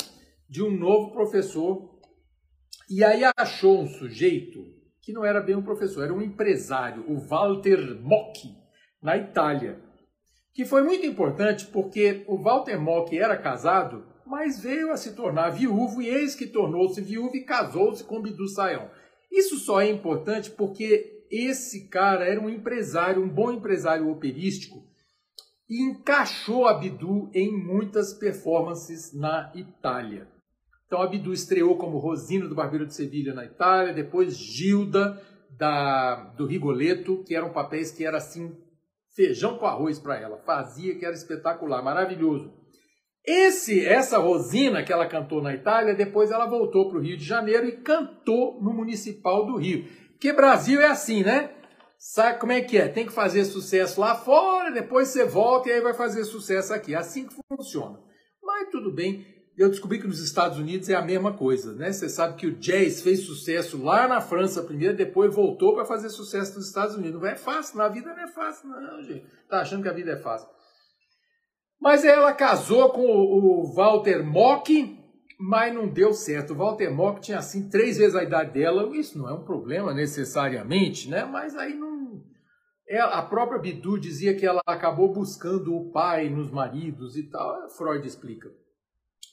de 0.49 0.63
um 0.63 0.71
novo 0.71 1.11
professor, 1.11 1.91
e 2.89 3.03
aí 3.03 3.23
achou 3.37 3.81
um 3.81 3.89
sujeito 3.89 4.61
que 5.03 5.13
não 5.13 5.25
era 5.25 5.41
bem 5.41 5.57
um 5.57 5.63
professor, 5.63 6.05
era 6.05 6.15
um 6.15 6.23
empresário, 6.23 7.05
o 7.09 7.19
Walter 7.19 8.01
Mock, 8.01 8.49
na 9.03 9.17
Itália. 9.17 9.81
Que 10.55 10.65
foi 10.65 10.83
muito 10.83 11.05
importante 11.05 11.67
porque 11.67 12.25
o 12.29 12.41
Walter 12.41 12.81
Mock 12.81 13.19
era 13.19 13.37
casado, 13.37 14.07
mas 14.27 14.61
veio 14.61 14.91
a 14.91 14.97
se 14.97 15.15
tornar 15.15 15.51
viúvo 15.51 16.01
e 16.01 16.09
eis 16.09 16.35
que 16.35 16.47
tornou-se 16.47 17.01
viúvo 17.01 17.37
e 17.37 17.45
casou-se 17.45 18.05
com 18.05 18.23
Bidu 18.23 18.49
Sayão. 18.49 18.91
Isso 19.31 19.57
só 19.57 19.81
é 19.81 19.91
importante 19.91 20.51
porque 20.51 21.27
esse 21.31 21.89
cara 21.89 22.25
era 22.25 22.41
um 22.41 22.49
empresário, 22.49 23.23
um 23.23 23.29
bom 23.29 23.53
empresário 23.53 24.09
operístico, 24.09 24.85
e 25.69 25.83
encaixou 25.83 26.67
a 26.67 26.75
Bidu 26.75 27.31
em 27.35 27.51
muitas 27.51 28.13
performances 28.13 29.13
na 29.15 29.51
Itália. 29.55 30.29
Então 30.87 31.03
Abdu 31.03 31.33
estreou 31.33 31.77
como 31.77 31.99
Rosino 31.99 32.49
do 32.49 32.55
Barbeiro 32.55 32.87
de 32.87 32.95
Sevilha 32.95 33.35
na 33.35 33.45
Itália, 33.45 33.93
depois 33.93 34.37
Gilda 34.37 35.21
da, 35.51 36.17
do 36.37 36.47
Rigoletto, 36.47 37.25
que 37.25 37.35
eram 37.35 37.53
papéis 37.53 37.91
que 37.91 38.05
era 38.05 38.19
assim 38.19 38.57
feijão 39.15 39.57
com 39.59 39.67
arroz 39.67 39.99
para 39.99 40.19
ela, 40.21 40.39
fazia 40.39 40.97
que 40.97 41.05
era 41.05 41.15
espetacular, 41.15 41.83
maravilhoso. 41.83 42.53
Esse, 43.27 43.85
essa 43.85 44.19
Rosina 44.19 44.83
que 44.83 44.93
ela 44.93 45.07
cantou 45.07 45.43
na 45.43 45.55
Itália, 45.55 45.95
depois 45.95 46.31
ela 46.31 46.47
voltou 46.47 46.89
para 46.89 46.99
o 46.99 47.01
Rio 47.01 47.17
de 47.17 47.25
Janeiro 47.25 47.67
e 47.67 47.79
cantou 47.79 48.61
no 48.61 48.73
Municipal 48.73 49.47
do 49.47 49.57
Rio. 49.57 49.85
Porque 50.13 50.33
Brasil 50.33 50.81
é 50.81 50.89
assim, 50.89 51.23
né? 51.23 51.51
Sabe 51.99 52.39
como 52.39 52.53
é 52.53 52.61
que 52.61 52.77
é? 52.77 52.87
Tem 52.87 53.07
que 53.07 53.13
fazer 53.13 53.45
sucesso 53.47 54.01
lá 54.01 54.15
fora, 54.15 54.71
depois 54.71 55.09
você 55.09 55.25
volta 55.25 55.69
e 55.69 55.73
aí 55.73 55.81
vai 55.81 55.95
fazer 55.95 56.25
sucesso 56.25 56.75
aqui. 56.75 56.95
É 56.95 56.99
assim 56.99 57.27
que 57.27 57.35
funciona. 57.49 57.99
Mas 58.43 58.69
tudo 58.71 58.93
bem 58.93 59.35
eu 59.57 59.69
descobri 59.69 60.01
que 60.01 60.07
nos 60.07 60.19
Estados 60.19 60.59
Unidos 60.59 60.89
é 60.89 60.95
a 60.95 61.03
mesma 61.03 61.33
coisa, 61.33 61.73
né? 61.75 61.93
Você 61.93 62.09
sabe 62.09 62.37
que 62.37 62.47
o 62.47 62.57
jazz 62.57 63.03
fez 63.03 63.21
sucesso 63.21 63.83
lá 63.83 64.09
na 64.09 64.21
França 64.21 64.63
primeiro, 64.63 64.97
depois 64.97 65.33
voltou 65.33 65.75
para 65.75 65.85
fazer 65.85 66.09
sucesso 66.11 66.57
nos 66.57 66.67
Estados 66.67 66.97
Unidos. 66.97 67.21
Não 67.21 67.29
é 67.29 67.37
fácil, 67.37 67.79
na 67.79 67.89
vida 67.89 68.13
não 68.13 68.25
é 68.25 68.29
fácil, 68.29 68.69
não, 68.69 69.03
gente. 69.03 69.25
Tá 69.49 69.61
achando 69.61 69.83
que 69.83 69.89
a 69.89 69.93
vida 69.93 70.11
é 70.11 70.17
fácil. 70.17 70.49
Mas 71.85 72.03
ela 72.03 72.33
casou 72.33 72.89
com 72.89 73.05
o 73.05 73.75
Walter 73.75 74.25
Mock, 74.25 74.99
mas 75.39 75.75
não 75.75 75.87
deu 75.87 76.15
certo. 76.15 76.55
O 76.55 76.57
Walter 76.57 76.91
Mock 76.91 77.21
tinha 77.21 77.37
assim 77.37 77.69
três 77.69 77.99
vezes 77.99 78.17
a 78.17 78.23
idade 78.23 78.53
dela. 78.53 78.97
Isso 78.97 79.19
não 79.19 79.29
é 79.29 79.35
um 79.35 79.45
problema 79.45 79.93
necessariamente, 79.93 81.11
né? 81.11 81.27
Mas 81.27 81.55
aí 81.55 81.75
não. 81.75 82.23
Ela, 82.89 83.19
a 83.19 83.23
própria 83.23 83.59
Bidu 83.59 84.01
dizia 84.01 84.35
que 84.35 84.47
ela 84.47 84.63
acabou 84.67 85.13
buscando 85.13 85.77
o 85.77 85.91
pai 85.93 86.31
nos 86.31 86.51
maridos 86.51 87.19
e 87.19 87.25
tal. 87.25 87.69
Freud 87.69 88.09
explica. 88.09 88.49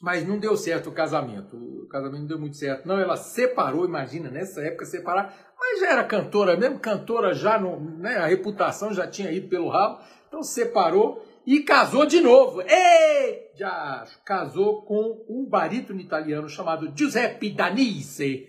mas 0.02 0.28
não 0.28 0.38
deu 0.38 0.58
certo 0.58 0.90
o 0.90 0.94
casamento. 0.94 1.56
O 1.56 1.88
casamento 1.88 2.22
não 2.22 2.28
deu 2.28 2.40
muito 2.40 2.58
certo. 2.58 2.86
Não, 2.86 3.00
ela 3.00 3.16
separou, 3.16 3.86
imagina, 3.86 4.30
nessa 4.30 4.60
época 4.62 4.84
separar. 4.84 5.34
Mas 5.58 5.80
já 5.80 5.92
era 5.92 6.04
cantora 6.04 6.58
mesmo, 6.58 6.80
cantora 6.80 7.34
já, 7.34 7.58
no, 7.58 7.80
né, 7.80 8.18
a 8.18 8.26
reputação 8.26 8.94
já 8.94 9.08
tinha 9.08 9.32
ido 9.32 9.48
pelo 9.48 9.70
rabo. 9.70 10.00
Então 10.28 10.44
separou 10.44 11.24
e 11.46 11.60
casou 11.64 12.06
de 12.06 12.20
novo. 12.20 12.62
Ei! 12.62 13.52
Já 13.58 14.06
casou 14.26 14.84
com 14.84 15.26
um 15.30 15.48
barítono 15.48 16.00
italiano 16.00 16.50
chamado 16.50 16.92
Giuseppe 16.96 17.50
Danise, 17.50 18.48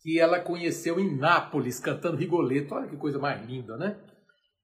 que 0.00 0.18
ela 0.18 0.40
conheceu 0.40 0.98
em 0.98 1.16
Nápoles, 1.16 1.78
cantando 1.78 2.16
Rigoletto. 2.16 2.74
Olha 2.74 2.88
que 2.88 2.96
coisa 2.96 3.18
mais 3.18 3.44
linda, 3.46 3.76
né? 3.76 3.96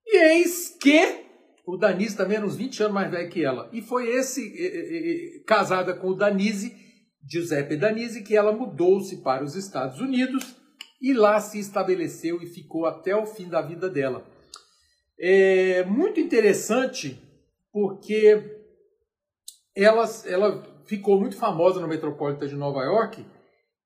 E 0.07 0.17
eis 0.17 0.77
que 0.81 1.27
o 1.67 1.77
Danise 1.77 2.17
também 2.17 2.39
era 2.39 2.47
uns 2.47 2.57
20 2.57 2.83
anos 2.85 2.95
mais 2.95 3.11
velho 3.11 3.31
que 3.31 3.45
ela. 3.45 3.69
E 3.73 3.83
foi 3.83 4.09
esse, 4.09 5.45
casada 5.47 5.95
com 5.95 6.09
o 6.09 6.17
Danise, 6.17 6.75
Giuseppe 7.31 7.77
Danise, 7.77 8.25
que 8.25 8.35
ela 8.35 8.53
mudou-se 8.53 9.23
para 9.23 9.45
os 9.45 9.55
Estados 9.55 10.01
Unidos 10.01 10.57
e 11.01 11.13
lá 11.13 11.39
se 11.39 11.59
estabeleceu 11.61 12.43
e 12.43 12.47
ficou 12.47 12.87
até 12.87 13.15
o 13.15 13.27
fim 13.27 13.49
da 13.49 13.61
vida 13.61 13.89
dela. 13.89 14.27
É 15.21 15.85
muito 15.85 16.19
interessante 16.19 17.23
porque 17.73 18.59
ela, 19.77 20.05
ela 20.27 20.63
ficou 20.87 21.21
muito 21.21 21.37
famosa 21.37 21.81
no 21.81 21.89
Metropolitan 21.89 22.47
de 22.47 22.57
Nova 22.57 22.83
York. 22.83 23.25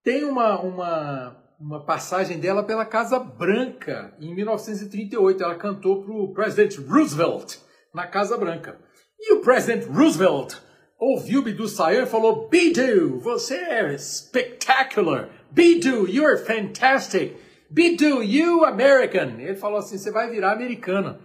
Tem 0.02 0.24
uma, 0.24 0.60
uma, 0.60 1.36
uma 1.60 1.84
passagem 1.84 2.38
dela 2.38 2.62
pela 2.62 2.86
Casa 2.86 3.18
Branca 3.18 4.14
em 4.20 4.34
1938. 4.34 5.42
Ela 5.42 5.54
cantou 5.56 6.02
para 6.02 6.12
o 6.12 6.32
presidente 6.32 6.80
Roosevelt 6.80 7.56
na 7.94 8.06
Casa 8.06 8.38
Branca. 8.38 8.78
E 9.20 9.34
o 9.34 9.40
presidente 9.40 9.86
Roosevelt 9.86 10.54
ouviu 10.98 11.42
Bidu 11.42 11.68
Sayão 11.68 12.04
e 12.04 12.06
falou: 12.06 12.48
Bidu, 12.48 13.18
você 13.20 13.56
é 13.56 13.98
spectacular. 13.98 15.28
Bidu, 15.50 16.08
you're 16.08 16.38
fantastic. 16.38 17.36
Bidu, 17.70 18.22
you 18.22 18.64
American. 18.64 19.40
Ele 19.40 19.56
falou 19.56 19.78
assim: 19.78 19.98
você 19.98 20.10
vai 20.10 20.30
virar 20.30 20.52
americana. 20.52 21.20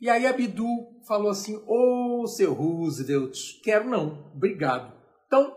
E 0.00 0.08
aí 0.08 0.26
a 0.26 0.32
Bidu 0.32 0.66
falou 1.06 1.30
assim: 1.30 1.56
Ô 1.66 2.22
oh, 2.22 2.26
seu 2.26 2.52
Roosevelt, 2.52 3.60
quero 3.62 3.88
não, 3.88 4.30
obrigado. 4.34 4.92
Então, 5.26 5.56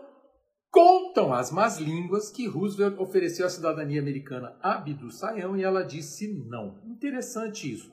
contam 0.70 1.32
as 1.32 1.52
más 1.52 1.78
línguas 1.78 2.30
que 2.30 2.46
Roosevelt 2.46 2.98
ofereceu 2.98 3.46
a 3.46 3.50
cidadania 3.50 4.00
americana 4.00 4.56
a 4.60 4.76
Bidu 4.78 5.10
Sayão 5.10 5.56
e 5.56 5.62
ela 5.62 5.84
disse 5.84 6.28
não. 6.48 6.80
Interessante 6.86 7.72
isso. 7.72 7.92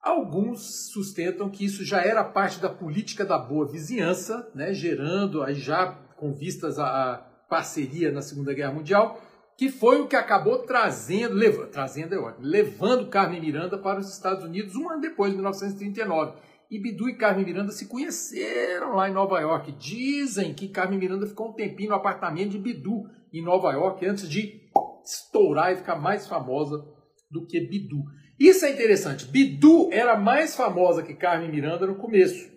Alguns 0.00 0.90
sustentam 0.92 1.50
que 1.50 1.64
isso 1.64 1.84
já 1.84 2.00
era 2.00 2.24
parte 2.24 2.58
da 2.58 2.70
política 2.70 3.24
da 3.24 3.38
boa 3.38 3.70
vizinhança, 3.70 4.50
né, 4.54 4.72
gerando 4.72 5.42
aí 5.42 5.54
já 5.54 5.92
com 6.16 6.32
vistas 6.32 6.78
à 6.78 7.18
parceria 7.50 8.10
na 8.10 8.22
Segunda 8.22 8.54
Guerra 8.54 8.72
Mundial, 8.72 9.20
que 9.60 9.68
foi 9.68 10.00
o 10.00 10.08
que 10.08 10.16
acabou 10.16 10.60
trazendo, 10.60 11.34
levando, 11.34 11.68
trazendo 11.68 12.14
é 12.14 12.18
ótimo, 12.18 12.46
levando 12.46 13.10
Carmen 13.10 13.42
Miranda 13.42 13.76
para 13.76 14.00
os 14.00 14.10
Estados 14.10 14.42
Unidos 14.42 14.74
um 14.74 14.88
ano 14.88 15.02
depois, 15.02 15.34
1939. 15.34 16.32
E 16.70 16.78
Bidu 16.78 17.10
e 17.10 17.14
Carmen 17.14 17.44
Miranda 17.44 17.70
se 17.70 17.86
conheceram 17.86 18.94
lá 18.94 19.10
em 19.10 19.12
Nova 19.12 19.38
York. 19.38 19.72
Dizem 19.72 20.54
que 20.54 20.66
Carmen 20.66 20.98
Miranda 20.98 21.26
ficou 21.26 21.50
um 21.50 21.52
tempinho 21.52 21.90
no 21.90 21.96
apartamento 21.96 22.52
de 22.52 22.58
Bidu 22.58 23.02
em 23.34 23.44
Nova 23.44 23.70
York 23.72 24.06
antes 24.06 24.26
de 24.26 24.62
estourar 25.04 25.74
e 25.74 25.76
ficar 25.76 25.96
mais 25.96 26.26
famosa 26.26 26.82
do 27.30 27.46
que 27.46 27.60
Bidu. 27.60 28.02
Isso 28.38 28.64
é 28.64 28.72
interessante. 28.72 29.26
Bidu 29.26 29.90
era 29.92 30.16
mais 30.16 30.56
famosa 30.56 31.02
que 31.02 31.12
Carmen 31.12 31.50
Miranda 31.50 31.86
no 31.86 31.96
começo. 31.96 32.50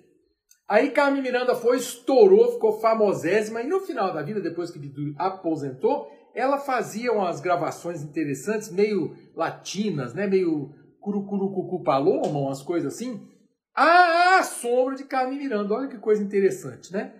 Aí 0.70 0.92
Carmen 0.92 1.22
Miranda 1.22 1.54
foi, 1.54 1.76
estourou, 1.76 2.54
ficou 2.54 2.80
famosésima 2.80 3.62
e 3.62 3.68
no 3.68 3.82
final 3.82 4.14
da 4.14 4.22
vida, 4.22 4.40
depois 4.40 4.72
que 4.72 4.80
Bidu 4.80 5.14
aposentou, 5.18 6.23
ela 6.34 6.58
fazia 6.58 7.12
umas 7.12 7.40
gravações 7.40 8.02
interessantes, 8.02 8.72
meio 8.72 9.16
latinas, 9.36 10.14
né? 10.14 10.28
meio 10.28 10.74
curucurucucu 11.00 11.84
paloma, 11.84 12.40
umas 12.40 12.62
coisas 12.62 12.94
assim. 12.94 13.28
A 13.76 14.42
sombra 14.44 14.96
de 14.96 15.04
Carmen 15.04 15.38
Miranda. 15.38 15.74
Olha 15.74 15.88
que 15.88 15.98
coisa 15.98 16.24
interessante, 16.24 16.94
né? 16.94 17.14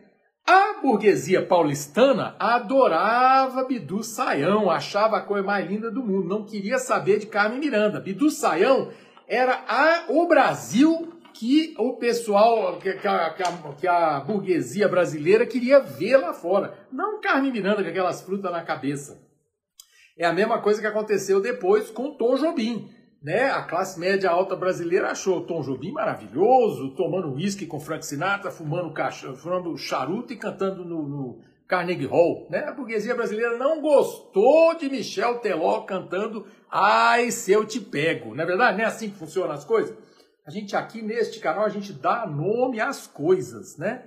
A 0.46 0.82
burguesia 0.82 1.46
paulistana 1.46 2.36
adorava 2.38 3.64
Bidu 3.64 4.04
Saião, 4.04 4.70
achava 4.70 5.18
a 5.18 5.22
coisa 5.22 5.46
mais 5.46 5.70
linda 5.70 5.90
do 5.90 6.04
mundo, 6.04 6.28
não 6.28 6.46
queria 6.46 6.78
saber 6.78 7.18
de 7.18 7.28
Carmen 7.28 7.60
Miranda. 7.60 8.02
Bidu 8.02 8.30
Saião 8.30 8.90
era 9.26 9.64
a, 9.68 10.06
o 10.10 10.28
Brasil 10.28 11.13
que 11.34 11.74
o 11.78 11.98
pessoal, 11.98 12.78
que, 12.78 12.94
que, 12.94 13.08
a, 13.08 13.30
que, 13.80 13.88
a, 13.88 14.20
burguesia 14.20 14.88
brasileira 14.88 15.46
queria 15.46 15.80
ver 15.80 16.18
lá 16.18 16.34
fora. 16.34 16.78
Não 16.92 17.20
Carmen 17.20 17.52
Miranda 17.52 17.84
com 17.84 17.90
aquelas 17.90 18.22
frutas 18.22 18.52
na 18.52 18.64
cabeça. 18.64 19.22
É 20.18 20.26
a 20.26 20.34
mesma 20.34 20.62
coisa 20.62 20.80
que 20.80 20.88
aconteceu 20.88 21.42
depois 21.42 21.90
com 21.90 22.16
Tom 22.16 22.36
Jobim 22.36 22.90
né, 23.24 23.50
a 23.50 23.64
classe 23.64 23.98
média 23.98 24.30
alta 24.30 24.54
brasileira 24.54 25.12
achou 25.12 25.46
Tom 25.46 25.62
Jobim 25.62 25.94
maravilhoso, 25.94 26.90
tomando 26.90 27.34
uísque 27.34 27.66
com 27.66 27.80
Frank 27.80 28.06
Sinatra, 28.06 28.52
fumando, 28.52 28.94
fumando 29.38 29.78
charuto 29.78 30.34
e 30.34 30.36
cantando 30.36 30.84
no, 30.84 31.08
no, 31.08 31.40
Carnegie 31.66 32.06
Hall. 32.06 32.46
Né? 32.50 32.66
A 32.66 32.74
burguesia 32.74 33.16
brasileira 33.16 33.58
não 33.58 33.80
gostou 33.80 34.76
de 34.76 34.90
Michel 34.90 35.40
Teló 35.40 35.82
cantando 35.82 36.46
Ai, 36.70 37.32
se 37.32 37.52
eu 37.52 37.64
te 37.66 37.80
pego. 37.80 38.36
Não 38.36 38.44
é 38.44 38.48
verdade? 38.48 38.78
Não 38.78 38.84
é 38.84 38.88
assim 38.88 39.10
que 39.10 39.18
funcionam 39.18 39.52
as 39.52 39.64
coisas? 39.64 39.96
A 40.46 40.52
gente 40.52 40.76
aqui 40.76 41.02
neste 41.02 41.40
canal, 41.40 41.64
a 41.64 41.70
gente 41.70 41.94
dá 41.94 42.28
nome 42.28 42.82
às 42.82 43.08
coisas, 43.08 43.78
né? 43.78 44.04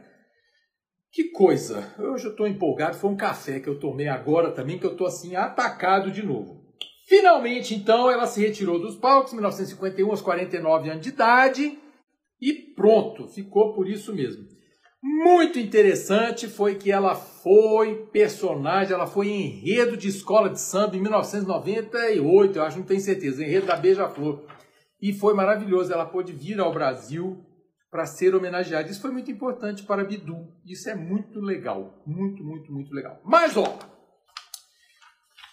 Que 1.11 1.31
coisa! 1.31 1.95
Hoje 1.99 2.27
eu 2.27 2.33
estou 2.33 2.47
empolgado, 2.47 2.99
foi 2.99 3.09
um 3.09 3.17
café 3.17 3.59
que 3.59 3.69
eu 3.69 3.81
tomei 3.81 4.07
agora 4.07 4.53
também, 4.53 4.79
que 4.79 4.85
eu 4.85 4.93
estou 4.93 5.07
assim 5.07 5.35
atacado 5.35 6.11
de 6.11 6.23
novo. 6.23 6.63
Finalmente, 7.09 7.75
então, 7.75 8.11
ela 8.11 8.27
se 8.27 8.41
retirou 8.41 8.79
dos 8.79 8.97
palcos, 8.97 9.33
em 9.33 9.37
1951, 9.37 10.11
aos 10.11 10.21
49 10.21 10.91
anos 10.91 11.03
de 11.03 11.09
idade, 11.09 11.79
e 12.39 12.53
pronto, 12.53 13.29
ficou 13.29 13.73
por 13.73 13.89
isso 13.89 14.15
mesmo. 14.15 14.45
Muito 15.03 15.59
interessante 15.59 16.49
foi 16.49 16.75
que 16.75 16.93
ela 16.93 17.15
foi 17.15 18.09
personagem, 18.13 18.93
ela 18.93 19.07
foi 19.07 19.29
enredo 19.29 19.97
de 19.97 20.09
escola 20.09 20.51
de 20.51 20.61
samba 20.61 20.97
em 20.97 21.01
1998, 21.01 22.59
eu 22.59 22.63
acho, 22.63 22.79
não 22.79 22.85
tenho 22.85 23.01
certeza, 23.01 23.43
enredo 23.43 23.67
da 23.67 23.77
Beija-Flor. 23.77 24.43
E 25.01 25.13
foi 25.13 25.35
maravilhoso, 25.35 25.93
ela 25.93 26.07
pôde 26.07 26.33
vir 26.33 26.59
ao 26.59 26.73
Brasil 26.73 27.45
para 27.91 28.07
ser 28.07 28.35
homenageada. 28.35 28.91
Isso 28.91 29.01
foi 29.01 29.11
muito 29.11 29.31
importante 29.31 29.83
para 29.83 30.05
Bidu. 30.05 30.53
Isso 30.65 30.89
é 30.89 30.95
muito 30.95 31.41
legal, 31.41 32.03
muito, 32.07 32.43
muito, 32.43 32.73
muito 32.73 32.93
legal. 32.95 33.21
Mas, 33.25 33.57
ó, 33.57 33.79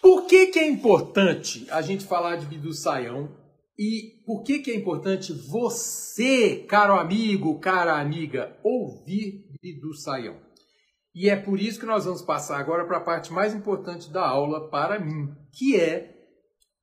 por 0.02 0.26
que, 0.26 0.48
que 0.48 0.58
é 0.58 0.68
importante 0.68 1.66
a 1.70 1.80
gente 1.80 2.04
falar 2.04 2.36
de 2.36 2.46
Bidu 2.46 2.72
Saião 2.72 3.34
e 3.78 4.22
por 4.26 4.42
que, 4.42 4.58
que 4.58 4.70
é 4.70 4.76
importante 4.76 5.32
você, 5.32 6.64
caro 6.68 6.94
amigo, 6.94 7.58
cara 7.58 7.98
amiga, 7.98 8.56
ouvir 8.62 9.46
Bidu 9.62 9.94
Saião? 9.94 10.36
E 11.14 11.30
é 11.30 11.36
por 11.36 11.60
isso 11.60 11.80
que 11.80 11.86
nós 11.86 12.04
vamos 12.04 12.22
passar 12.22 12.58
agora 12.58 12.84
para 12.84 12.98
a 12.98 13.00
parte 13.00 13.32
mais 13.32 13.54
importante 13.54 14.12
da 14.12 14.26
aula 14.26 14.68
para 14.68 14.98
mim, 14.98 15.32
que 15.52 15.80
é 15.80 16.13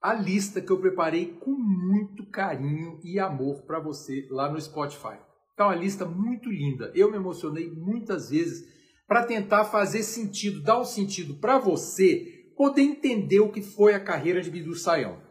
a 0.02 0.14
lista 0.14 0.60
que 0.60 0.72
eu 0.72 0.80
preparei 0.80 1.38
com 1.40 1.52
muito 1.52 2.26
carinho 2.26 3.00
e 3.04 3.20
amor 3.20 3.62
para 3.62 3.80
você 3.80 4.28
lá 4.32 4.52
no 4.52 4.60
Spotify. 4.60 5.20
Então, 5.54 5.68
uma 5.68 5.76
lista 5.76 6.06
muito 6.06 6.50
linda. 6.50 6.92
Eu 6.96 7.12
me 7.12 7.18
emocionei 7.18 7.70
muitas 7.70 8.32
vezes 8.32 8.68
para 9.08 9.24
tentar 9.24 9.66
fazer 9.66 10.02
sentido, 10.02 10.64
dar 10.64 10.80
um 10.80 10.86
sentido 10.86 11.36
para 11.36 11.60
você 11.60 12.50
poder 12.58 12.82
entender 12.82 13.40
o 13.42 13.52
que 13.52 13.62
foi 13.62 13.94
a 13.94 14.00
carreira 14.00 14.42
de 14.42 14.50
Bidu 14.50 14.74
Sayão. 14.74 15.22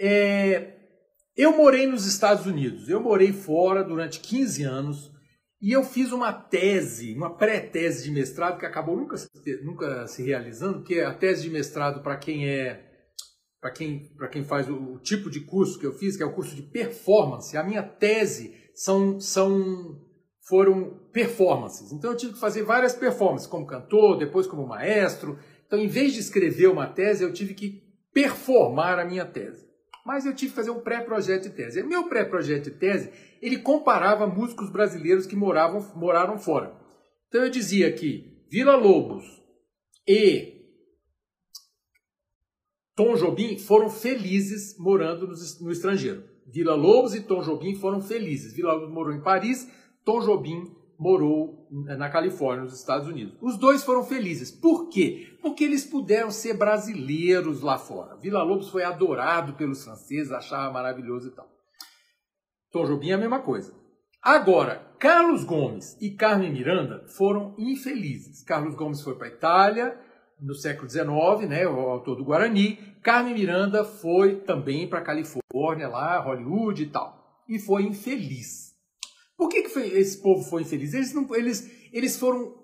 É, 0.00 0.74
eu 1.36 1.56
morei 1.56 1.86
nos 1.86 2.06
Estados 2.06 2.46
Unidos, 2.46 2.88
eu 2.88 3.00
morei 3.00 3.32
fora 3.32 3.84
durante 3.84 4.20
15 4.20 4.62
anos 4.62 5.12
e 5.60 5.72
eu 5.72 5.84
fiz 5.84 6.12
uma 6.12 6.32
tese, 6.32 7.14
uma 7.14 7.36
pré-tese 7.36 8.04
de 8.04 8.10
mestrado 8.10 8.58
que 8.58 8.66
acabou 8.66 8.96
nunca, 8.96 9.16
nunca 9.62 10.06
se 10.06 10.22
realizando, 10.22 10.82
que 10.82 11.00
é 11.00 11.04
a 11.04 11.14
tese 11.14 11.42
de 11.42 11.50
mestrado 11.50 12.02
para 12.02 12.16
quem 12.16 12.48
é 12.48 12.93
para 13.64 13.70
quem, 13.70 14.10
quem 14.30 14.44
faz 14.44 14.68
o, 14.68 14.74
o, 14.74 14.98
tipo 14.98 15.30
de 15.30 15.40
curso 15.40 15.78
que 15.78 15.86
eu 15.86 15.94
fiz, 15.94 16.18
que 16.18 16.22
é 16.22 16.26
o 16.26 16.34
curso 16.34 16.54
de 16.54 16.60
performance. 16.60 17.56
A 17.56 17.62
minha 17.62 17.82
tese 17.82 18.54
são, 18.74 19.18
são 19.18 19.98
foram 20.46 21.08
performances. 21.10 21.90
Então 21.90 22.10
eu 22.10 22.16
tive 22.16 22.34
que 22.34 22.38
fazer 22.38 22.62
várias 22.62 22.94
performances, 22.94 23.46
como 23.46 23.66
cantor, 23.66 24.18
depois 24.18 24.46
como 24.46 24.66
maestro, 24.66 25.38
então, 25.66 25.78
em 25.82 25.88
vez 25.88 26.12
de 26.12 26.20
escrever 26.20 26.68
uma 26.68 26.86
tese, 26.86 27.24
eu 27.24 27.32
tive 27.32 27.54
que 27.54 27.82
performar 28.12 28.98
a 28.98 29.04
minha 29.06 29.24
tese. 29.24 29.66
Mas 30.04 30.26
eu 30.26 30.34
tive 30.34 30.50
que 30.50 30.56
fazer 30.56 30.70
um 30.70 30.80
pré-projeto 30.80 31.44
de 31.44 31.50
tese. 31.50 31.82
Meu 31.82 32.06
pré-projeto 32.08 32.64
de 32.64 32.72
tese, 32.72 33.10
ele 33.40 33.58
comparava 33.58 34.26
músicos 34.26 34.70
brasileiros 34.70 35.26
que 35.26 35.34
moravam, 35.34 35.80
moraram 35.96 36.38
fora. 36.38 36.76
Então 37.28 37.42
eu 37.42 37.50
dizia 37.50 37.90
que 37.90 38.44
Vila 38.50 38.76
Lobos 38.76 39.24
e 40.06 40.53
Tom 42.96 43.16
Jobim 43.16 43.58
foram 43.58 43.90
felizes 43.90 44.78
morando 44.78 45.26
no 45.60 45.72
estrangeiro. 45.72 46.24
Vila 46.46 46.74
Lobos 46.74 47.14
e 47.14 47.20
Tom 47.20 47.42
Jobim 47.42 47.74
foram 47.74 48.00
felizes. 48.00 48.52
Vila 48.52 48.74
Lobos 48.74 48.90
morou 48.90 49.12
em 49.12 49.20
Paris, 49.20 49.68
Tom 50.04 50.20
Jobim 50.20 50.70
morou 50.96 51.66
na 51.70 52.08
Califórnia, 52.08 52.62
nos 52.62 52.78
Estados 52.78 53.08
Unidos. 53.08 53.36
Os 53.42 53.58
dois 53.58 53.82
foram 53.82 54.04
felizes. 54.04 54.52
Por 54.52 54.88
quê? 54.88 55.36
Porque 55.42 55.64
eles 55.64 55.84
puderam 55.84 56.30
ser 56.30 56.56
brasileiros 56.56 57.62
lá 57.62 57.76
fora. 57.76 58.16
Vila 58.16 58.44
Lobos 58.44 58.68
foi 58.68 58.84
adorado 58.84 59.54
pelos 59.54 59.82
franceses, 59.82 60.30
achava 60.30 60.72
maravilhoso 60.72 61.28
e 61.28 61.32
tal. 61.32 61.48
Tom 62.70 62.84
Jobim 62.84 63.10
é 63.10 63.14
a 63.14 63.18
mesma 63.18 63.40
coisa. 63.40 63.74
Agora, 64.22 64.88
Carlos 64.98 65.44
Gomes 65.44 66.00
e 66.00 66.10
Carmen 66.10 66.52
Miranda 66.52 67.04
foram 67.08 67.54
infelizes. 67.58 68.42
Carlos 68.44 68.74
Gomes 68.76 69.02
foi 69.02 69.16
para 69.16 69.26
a 69.26 69.30
Itália 69.30 70.00
no 70.40 70.54
século 70.54 70.88
XIX, 70.88 71.48
né, 71.48 71.66
o 71.66 71.78
autor 71.78 72.16
do 72.16 72.24
Guarani. 72.24 72.76
Carmen 73.02 73.34
Miranda 73.34 73.84
foi 73.84 74.40
também 74.40 74.88
para 74.88 75.00
a 75.00 75.04
Califórnia, 75.04 75.88
lá, 75.88 76.18
Hollywood 76.18 76.82
e 76.82 76.86
tal. 76.86 77.42
E 77.48 77.58
foi 77.58 77.82
infeliz. 77.82 78.74
Por 79.36 79.48
que, 79.48 79.62
que 79.62 79.68
foi, 79.68 79.88
esse 79.88 80.22
povo 80.22 80.42
foi 80.42 80.62
infeliz? 80.62 80.94
Eles, 80.94 81.12
não, 81.12 81.34
eles, 81.34 81.70
eles 81.92 82.18
foram 82.18 82.54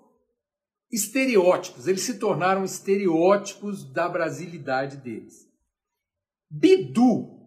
estereótipos, 0.91 1.87
eles 1.87 2.01
se 2.01 2.19
tornaram 2.19 2.63
estereótipos 2.63 3.83
da 3.91 4.09
brasilidade 4.09 4.97
deles. 4.97 5.49
Bidu 6.49 7.39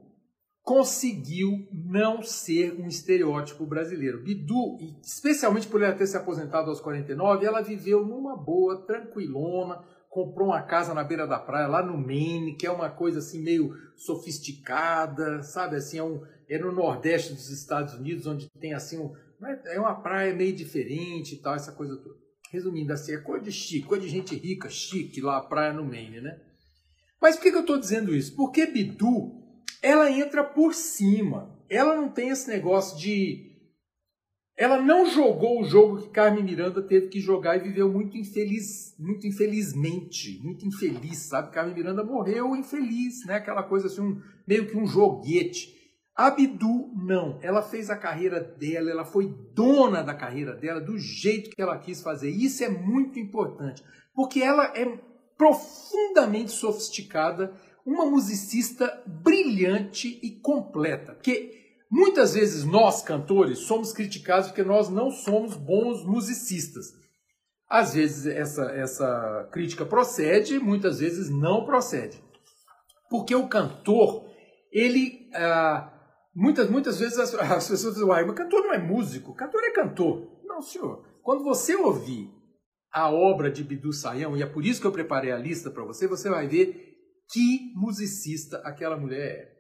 conseguiu 0.62 1.68
não 1.70 2.22
ser 2.22 2.80
um 2.80 2.88
estereótipo 2.88 3.66
brasileiro. 3.66 4.22
Bidu, 4.22 4.78
especialmente 5.02 5.68
por 5.68 5.82
ela 5.82 5.94
ter 5.94 6.06
se 6.06 6.16
aposentado 6.16 6.70
aos 6.70 6.80
49, 6.80 7.44
ela 7.44 7.60
viveu 7.60 8.04
numa 8.04 8.34
boa, 8.34 8.86
tranquilona, 8.86 9.84
comprou 10.14 10.50
uma 10.50 10.62
casa 10.62 10.94
na 10.94 11.02
beira 11.02 11.26
da 11.26 11.40
praia, 11.40 11.66
lá 11.66 11.84
no 11.84 11.98
Maine, 11.98 12.54
que 12.54 12.64
é 12.64 12.70
uma 12.70 12.88
coisa 12.88 13.18
assim 13.18 13.42
meio 13.42 13.74
sofisticada, 13.96 15.42
sabe? 15.42 15.74
Assim, 15.74 15.98
é, 15.98 16.04
um, 16.04 16.22
é 16.48 16.56
no 16.56 16.70
nordeste 16.70 17.34
dos 17.34 17.50
Estados 17.50 17.94
Unidos, 17.94 18.24
onde 18.24 18.48
tem 18.60 18.74
assim 18.74 18.96
um, 18.96 19.12
é 19.66 19.80
uma 19.80 19.96
praia 19.96 20.32
meio 20.32 20.54
diferente 20.54 21.34
e 21.34 21.38
tal, 21.38 21.56
essa 21.56 21.72
coisa 21.72 21.96
toda. 21.96 22.14
Resumindo 22.52 22.92
assim, 22.92 23.12
é 23.12 23.18
coisa 23.18 23.44
de 23.44 23.50
chique, 23.50 23.88
coisa 23.88 24.04
de 24.04 24.08
gente 24.08 24.36
rica, 24.36 24.70
chique 24.70 25.20
lá, 25.20 25.38
a 25.38 25.42
praia 25.42 25.72
no 25.72 25.84
Maine, 25.84 26.20
né? 26.20 26.40
Mas 27.20 27.34
por 27.34 27.42
que, 27.42 27.50
que 27.50 27.56
eu 27.56 27.62
estou 27.62 27.80
dizendo 27.80 28.14
isso? 28.14 28.36
Porque 28.36 28.66
Bidu 28.66 29.42
ela 29.82 30.08
entra 30.12 30.44
por 30.44 30.74
cima. 30.74 31.58
Ela 31.68 31.96
não 31.96 32.08
tem 32.08 32.28
esse 32.28 32.48
negócio 32.48 32.96
de. 32.96 33.53
Ela 34.56 34.80
não 34.80 35.10
jogou 35.10 35.60
o 35.60 35.64
jogo 35.64 36.00
que 36.00 36.10
Carmen 36.10 36.44
Miranda 36.44 36.80
teve 36.80 37.08
que 37.08 37.20
jogar 37.20 37.56
e 37.56 37.60
viveu 37.60 37.90
muito 37.90 38.16
infeliz, 38.16 38.94
muito 38.98 39.26
infelizmente, 39.26 40.40
muito 40.44 40.64
infeliz, 40.64 41.18
sabe? 41.18 41.50
Carmen 41.50 41.74
Miranda 41.74 42.04
morreu 42.04 42.54
infeliz, 42.54 43.26
né? 43.26 43.34
Aquela 43.34 43.64
coisa 43.64 43.88
assim, 43.88 44.00
um, 44.00 44.20
meio 44.46 44.68
que 44.68 44.76
um 44.76 44.86
joguete. 44.86 45.74
Abdu 46.14 46.92
não, 46.94 47.40
ela 47.42 47.60
fez 47.60 47.90
a 47.90 47.96
carreira 47.96 48.40
dela, 48.40 48.88
ela 48.88 49.04
foi 49.04 49.34
dona 49.52 50.00
da 50.02 50.14
carreira 50.14 50.54
dela 50.54 50.80
do 50.80 50.96
jeito 50.96 51.50
que 51.50 51.60
ela 51.60 51.76
quis 51.76 52.00
fazer. 52.00 52.30
Isso 52.30 52.62
é 52.62 52.68
muito 52.68 53.18
importante, 53.18 53.82
porque 54.14 54.40
ela 54.40 54.72
é 54.76 54.86
profundamente 55.36 56.52
sofisticada 56.52 57.52
uma 57.84 58.06
musicista 58.06 59.02
brilhante 59.04 60.20
e 60.22 60.30
completa. 60.30 61.12
Porque 61.14 61.63
muitas 61.90 62.34
vezes 62.34 62.64
nós, 62.64 63.02
cantores, 63.02 63.60
somos 63.60 63.92
criticados 63.92 64.48
porque 64.48 64.62
nós 64.62 64.88
não 64.88 65.10
somos 65.10 65.56
bons 65.56 66.04
musicistas. 66.04 66.86
Às 67.68 67.94
vezes 67.94 68.26
essa, 68.26 68.64
essa 68.72 69.48
crítica 69.52 69.84
procede, 69.84 70.58
muitas 70.58 71.00
vezes 71.00 71.30
não 71.30 71.64
procede. 71.64 72.22
Porque 73.10 73.34
o 73.34 73.48
cantor, 73.48 74.28
ele. 74.72 75.30
Ah, 75.34 75.92
muitas, 76.34 76.68
muitas 76.68 76.98
vezes 76.98 77.18
as, 77.18 77.34
as 77.34 77.68
pessoas 77.68 77.94
dizem, 77.94 78.08
uai, 78.08 78.24
mas 78.24 78.36
cantor 78.36 78.62
não 78.62 78.74
é 78.74 78.78
músico, 78.78 79.34
cantor 79.34 79.64
é 79.64 79.70
cantor. 79.70 80.40
Não, 80.44 80.60
senhor. 80.60 81.04
Quando 81.22 81.42
você 81.42 81.74
ouvir 81.74 82.30
a 82.92 83.10
obra 83.10 83.50
de 83.50 83.64
Bidu 83.64 83.92
Sayão, 83.92 84.36
e 84.36 84.42
é 84.42 84.46
por 84.46 84.64
isso 84.64 84.80
que 84.80 84.86
eu 84.86 84.92
preparei 84.92 85.32
a 85.32 85.38
lista 85.38 85.70
para 85.70 85.84
você, 85.84 86.06
você 86.06 86.28
vai 86.28 86.46
ver 86.46 86.94
que 87.30 87.72
musicista 87.74 88.58
aquela 88.58 88.96
mulher 88.96 89.30
é. 89.30 89.54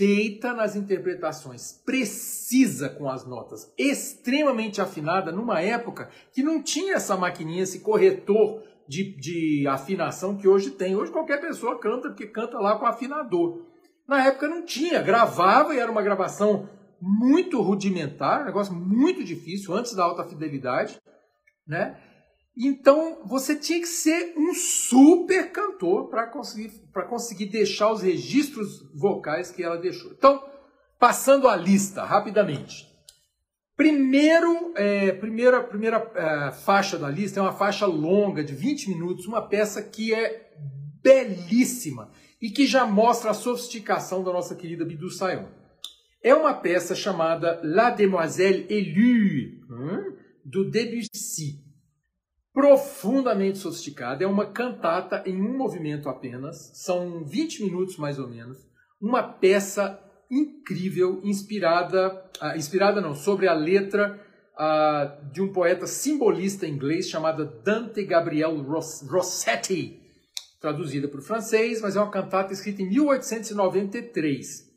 Perfeita 0.00 0.54
nas 0.54 0.74
interpretações, 0.76 1.72
precisa 1.84 2.88
com 2.88 3.06
as 3.06 3.26
notas, 3.26 3.70
extremamente 3.76 4.80
afinada 4.80 5.30
numa 5.30 5.60
época 5.60 6.08
que 6.32 6.42
não 6.42 6.62
tinha 6.62 6.94
essa 6.94 7.18
maquininha, 7.18 7.64
esse 7.64 7.80
corretor 7.80 8.62
de, 8.88 9.14
de 9.14 9.68
afinação 9.68 10.38
que 10.38 10.48
hoje 10.48 10.70
tem. 10.70 10.96
Hoje 10.96 11.12
qualquer 11.12 11.38
pessoa 11.38 11.78
canta 11.78 12.08
porque 12.08 12.26
canta 12.26 12.58
lá 12.58 12.78
com 12.78 12.86
afinador. 12.86 13.66
Na 14.08 14.24
época 14.24 14.48
não 14.48 14.64
tinha, 14.64 15.02
gravava 15.02 15.74
e 15.74 15.78
era 15.78 15.92
uma 15.92 16.00
gravação 16.00 16.66
muito 16.98 17.60
rudimentar, 17.60 18.40
um 18.40 18.46
negócio 18.46 18.72
muito 18.72 19.22
difícil, 19.22 19.74
antes 19.74 19.94
da 19.94 20.02
alta 20.02 20.24
fidelidade, 20.24 20.98
né? 21.66 22.00
Então 22.62 23.22
você 23.24 23.56
tinha 23.56 23.80
que 23.80 23.86
ser 23.86 24.34
um 24.36 24.52
super 24.52 25.50
cantor 25.50 26.10
para 26.10 26.26
conseguir, 26.26 26.70
conseguir 27.08 27.46
deixar 27.46 27.90
os 27.90 28.02
registros 28.02 28.86
vocais 28.94 29.50
que 29.50 29.62
ela 29.62 29.78
deixou. 29.78 30.12
Então, 30.12 30.44
passando 30.98 31.48
a 31.48 31.56
lista 31.56 32.04
rapidamente. 32.04 32.86
Primeiro, 33.74 34.74
é, 34.76 35.10
primeira, 35.12 35.62
primeira 35.62 36.12
é, 36.14 36.52
faixa 36.52 36.98
da 36.98 37.08
lista 37.08 37.40
é 37.40 37.42
uma 37.42 37.54
faixa 37.54 37.86
longa 37.86 38.44
de 38.44 38.54
20 38.54 38.90
minutos, 38.90 39.26
uma 39.26 39.48
peça 39.48 39.82
que 39.82 40.12
é 40.12 40.50
belíssima 41.02 42.10
e 42.42 42.50
que 42.50 42.66
já 42.66 42.84
mostra 42.84 43.30
a 43.30 43.34
sofisticação 43.34 44.22
da 44.22 44.30
nossa 44.30 44.54
querida 44.54 44.84
Bidu 44.84 45.08
Sayon. 45.08 45.46
É 46.22 46.34
uma 46.34 46.52
peça 46.52 46.94
chamada 46.94 47.58
La 47.64 47.88
Demoiselle 47.88 48.66
Élue, 48.68 49.62
hum, 49.70 50.14
do 50.44 50.70
Debussy 50.70 51.69
profundamente 52.52 53.58
sofisticada. 53.58 54.24
É 54.24 54.26
uma 54.26 54.46
cantata 54.46 55.22
em 55.26 55.40
um 55.40 55.56
movimento 55.56 56.08
apenas, 56.08 56.70
são 56.74 57.24
20 57.24 57.64
minutos 57.64 57.96
mais 57.96 58.18
ou 58.18 58.28
menos. 58.28 58.58
Uma 59.00 59.22
peça 59.22 59.98
incrível, 60.30 61.20
inspirada, 61.24 62.24
uh, 62.40 62.56
inspirada 62.56 63.00
não, 63.00 63.14
sobre 63.14 63.48
a 63.48 63.54
letra 63.54 64.20
uh, 64.54 65.32
de 65.32 65.42
um 65.42 65.52
poeta 65.52 65.86
simbolista 65.86 66.66
inglês 66.66 67.08
chamado 67.08 67.46
Dante 67.64 68.04
Gabriel 68.04 68.60
Rossetti, 68.62 70.00
traduzida 70.60 71.08
para 71.08 71.20
o 71.20 71.22
francês, 71.22 71.80
mas 71.80 71.96
é 71.96 72.00
uma 72.00 72.10
cantata 72.10 72.52
escrita 72.52 72.82
em 72.82 72.88
1893. 72.88 74.69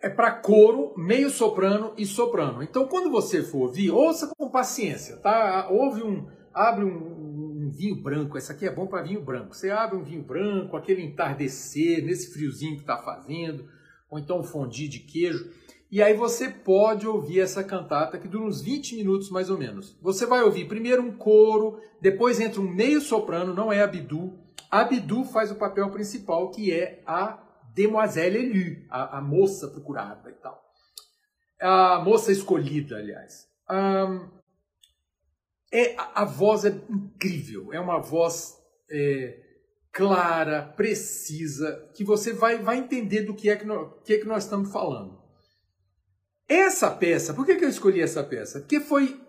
É 0.00 0.08
para 0.08 0.30
coro, 0.30 0.94
meio 0.96 1.28
soprano 1.28 1.92
e 1.96 2.06
soprano. 2.06 2.62
Então, 2.62 2.86
quando 2.86 3.10
você 3.10 3.42
for 3.42 3.62
ouvir, 3.62 3.90
ouça 3.90 4.32
com 4.36 4.48
paciência, 4.48 5.16
tá? 5.16 5.68
Ouve 5.70 6.02
um, 6.02 6.26
abre 6.54 6.84
um, 6.84 7.66
um 7.66 7.70
vinho 7.70 7.96
branco. 8.00 8.38
Esse 8.38 8.52
aqui 8.52 8.66
é 8.66 8.72
bom 8.72 8.86
para 8.86 9.02
vinho 9.02 9.20
branco. 9.20 9.54
Você 9.54 9.70
abre 9.70 9.96
um 9.96 10.04
vinho 10.04 10.22
branco, 10.22 10.76
aquele 10.76 11.02
entardecer, 11.02 12.04
nesse 12.04 12.32
friozinho 12.32 12.76
que 12.76 12.82
está 12.82 12.98
fazendo, 12.98 13.68
ou 14.08 14.18
então 14.18 14.40
um 14.40 14.44
fondue 14.44 14.88
de 14.88 15.00
queijo. 15.00 15.50
E 15.90 16.02
aí 16.02 16.12
você 16.12 16.50
pode 16.50 17.06
ouvir 17.06 17.40
essa 17.40 17.64
cantata 17.64 18.18
que 18.18 18.28
dura 18.28 18.44
uns 18.44 18.60
20 18.60 18.96
minutos 18.96 19.30
mais 19.30 19.48
ou 19.48 19.56
menos. 19.56 19.96
Você 20.02 20.26
vai 20.26 20.42
ouvir 20.42 20.68
primeiro 20.68 21.02
um 21.02 21.10
coro, 21.10 21.80
depois 22.00 22.38
entra 22.38 22.60
um 22.60 22.70
meio 22.70 23.00
soprano, 23.00 23.54
não 23.54 23.72
é 23.72 23.82
a 23.82 23.86
Bidu. 23.86 24.38
A 24.70 24.84
Bidu 24.84 25.24
faz 25.24 25.50
o 25.50 25.54
papel 25.54 25.90
principal, 25.90 26.50
que 26.50 26.70
é 26.70 27.02
a 27.06 27.42
Demoiselle 27.74 28.38
Élue, 28.38 28.86
a, 28.90 29.18
a, 29.18 29.20
moça 29.20 29.68
procurada 29.68 30.30
e 30.30 30.34
tal. 30.34 30.62
A 31.60 32.00
moça 32.00 32.32
escolhida, 32.32 32.96
aliás. 32.96 33.48
Um, 33.70 34.28
é, 35.72 35.94
a, 35.96 36.22
a, 36.22 36.24
voz 36.24 36.64
é 36.64 36.70
incrível, 36.88 37.72
é 37.72 37.80
uma 37.80 38.00
voz 38.00 38.56
é, 38.90 39.38
clara, 39.92 40.62
precisa, 40.62 41.90
que 41.94 42.04
você 42.04 42.32
vai, 42.32 42.58
vai 42.58 42.78
entender 42.78 43.22
do 43.22 43.34
que 43.34 43.50
é 43.50 43.56
que, 43.56 43.66
nós, 43.66 43.92
que 44.04 44.14
é 44.14 44.18
que 44.18 44.26
nós 44.26 44.44
estamos 44.44 44.72
falando. 44.72 45.18
Essa 46.48 46.90
peça, 46.90 47.34
por 47.34 47.44
que, 47.44 47.56
que 47.56 47.64
eu 47.64 47.68
escolhi 47.68 48.00
essa 48.00 48.24
peça? 48.24 48.60
Porque 48.60 48.80
foi 48.80 49.20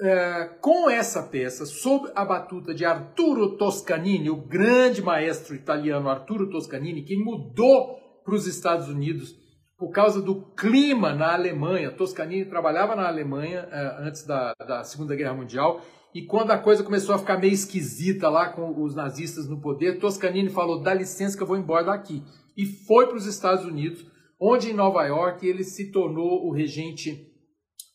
é, 0.00 0.44
com 0.60 0.88
essa 0.90 1.22
peça, 1.22 1.66
sob 1.66 2.10
a 2.14 2.24
batuta 2.24 2.74
de 2.74 2.84
Arturo 2.84 3.56
Toscanini, 3.56 4.30
o 4.30 4.36
grande 4.36 5.02
maestro 5.02 5.54
italiano 5.54 6.08
Arturo 6.08 6.50
Toscanini, 6.50 7.02
que 7.02 7.16
mudou 7.16 7.98
para 8.24 8.34
os 8.34 8.46
Estados 8.46 8.88
Unidos 8.88 9.36
por 9.76 9.90
causa 9.90 10.22
do 10.22 10.42
clima 10.54 11.12
na 11.12 11.32
Alemanha. 11.32 11.90
Toscanini 11.90 12.44
trabalhava 12.44 12.94
na 12.94 13.06
Alemanha 13.06 13.68
é, 13.70 14.06
antes 14.06 14.24
da, 14.24 14.54
da 14.54 14.84
Segunda 14.84 15.14
Guerra 15.14 15.34
Mundial 15.34 15.80
e 16.14 16.22
quando 16.22 16.50
a 16.50 16.58
coisa 16.58 16.84
começou 16.84 17.14
a 17.14 17.18
ficar 17.18 17.38
meio 17.38 17.54
esquisita 17.54 18.28
lá 18.28 18.50
com 18.50 18.82
os 18.82 18.94
nazistas 18.94 19.48
no 19.48 19.60
poder, 19.60 19.98
Toscanini 19.98 20.50
falou: 20.50 20.82
dá 20.82 20.92
licença 20.92 21.36
que 21.36 21.42
eu 21.42 21.46
vou 21.46 21.56
embora 21.56 21.86
daqui. 21.86 22.22
E 22.54 22.66
foi 22.66 23.06
para 23.06 23.16
os 23.16 23.26
Estados 23.26 23.64
Unidos, 23.64 24.04
onde 24.38 24.70
em 24.70 24.74
Nova 24.74 25.04
York 25.04 25.46
ele 25.46 25.64
se 25.64 25.90
tornou 25.90 26.46
o 26.46 26.52
regente 26.52 27.31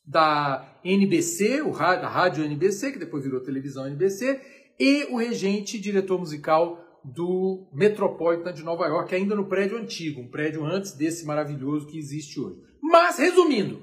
da 0.08 0.80
NBC, 0.86 1.62
o 1.62 1.72
rádio, 1.72 2.04
da 2.04 2.08
rádio 2.08 2.46
NBC, 2.46 2.94
que 2.94 3.00
depois 3.00 3.24
virou 3.24 3.42
televisão 3.42 3.86
NBC, 3.86 4.40
e 4.80 5.06
o 5.12 5.18
regente 5.18 5.78
diretor 5.78 6.18
musical 6.18 6.82
do 7.04 7.68
Metropolitan 7.74 8.54
de 8.54 8.64
Nova 8.64 8.86
York, 8.88 9.14
ainda 9.14 9.36
no 9.36 9.46
prédio 9.46 9.78
antigo, 9.78 10.22
um 10.22 10.28
prédio 10.28 10.66
antes 10.66 10.94
desse 10.94 11.26
maravilhoso 11.26 11.88
que 11.88 11.98
existe 11.98 12.40
hoje. 12.40 12.62
Mas, 12.82 13.18
resumindo, 13.18 13.82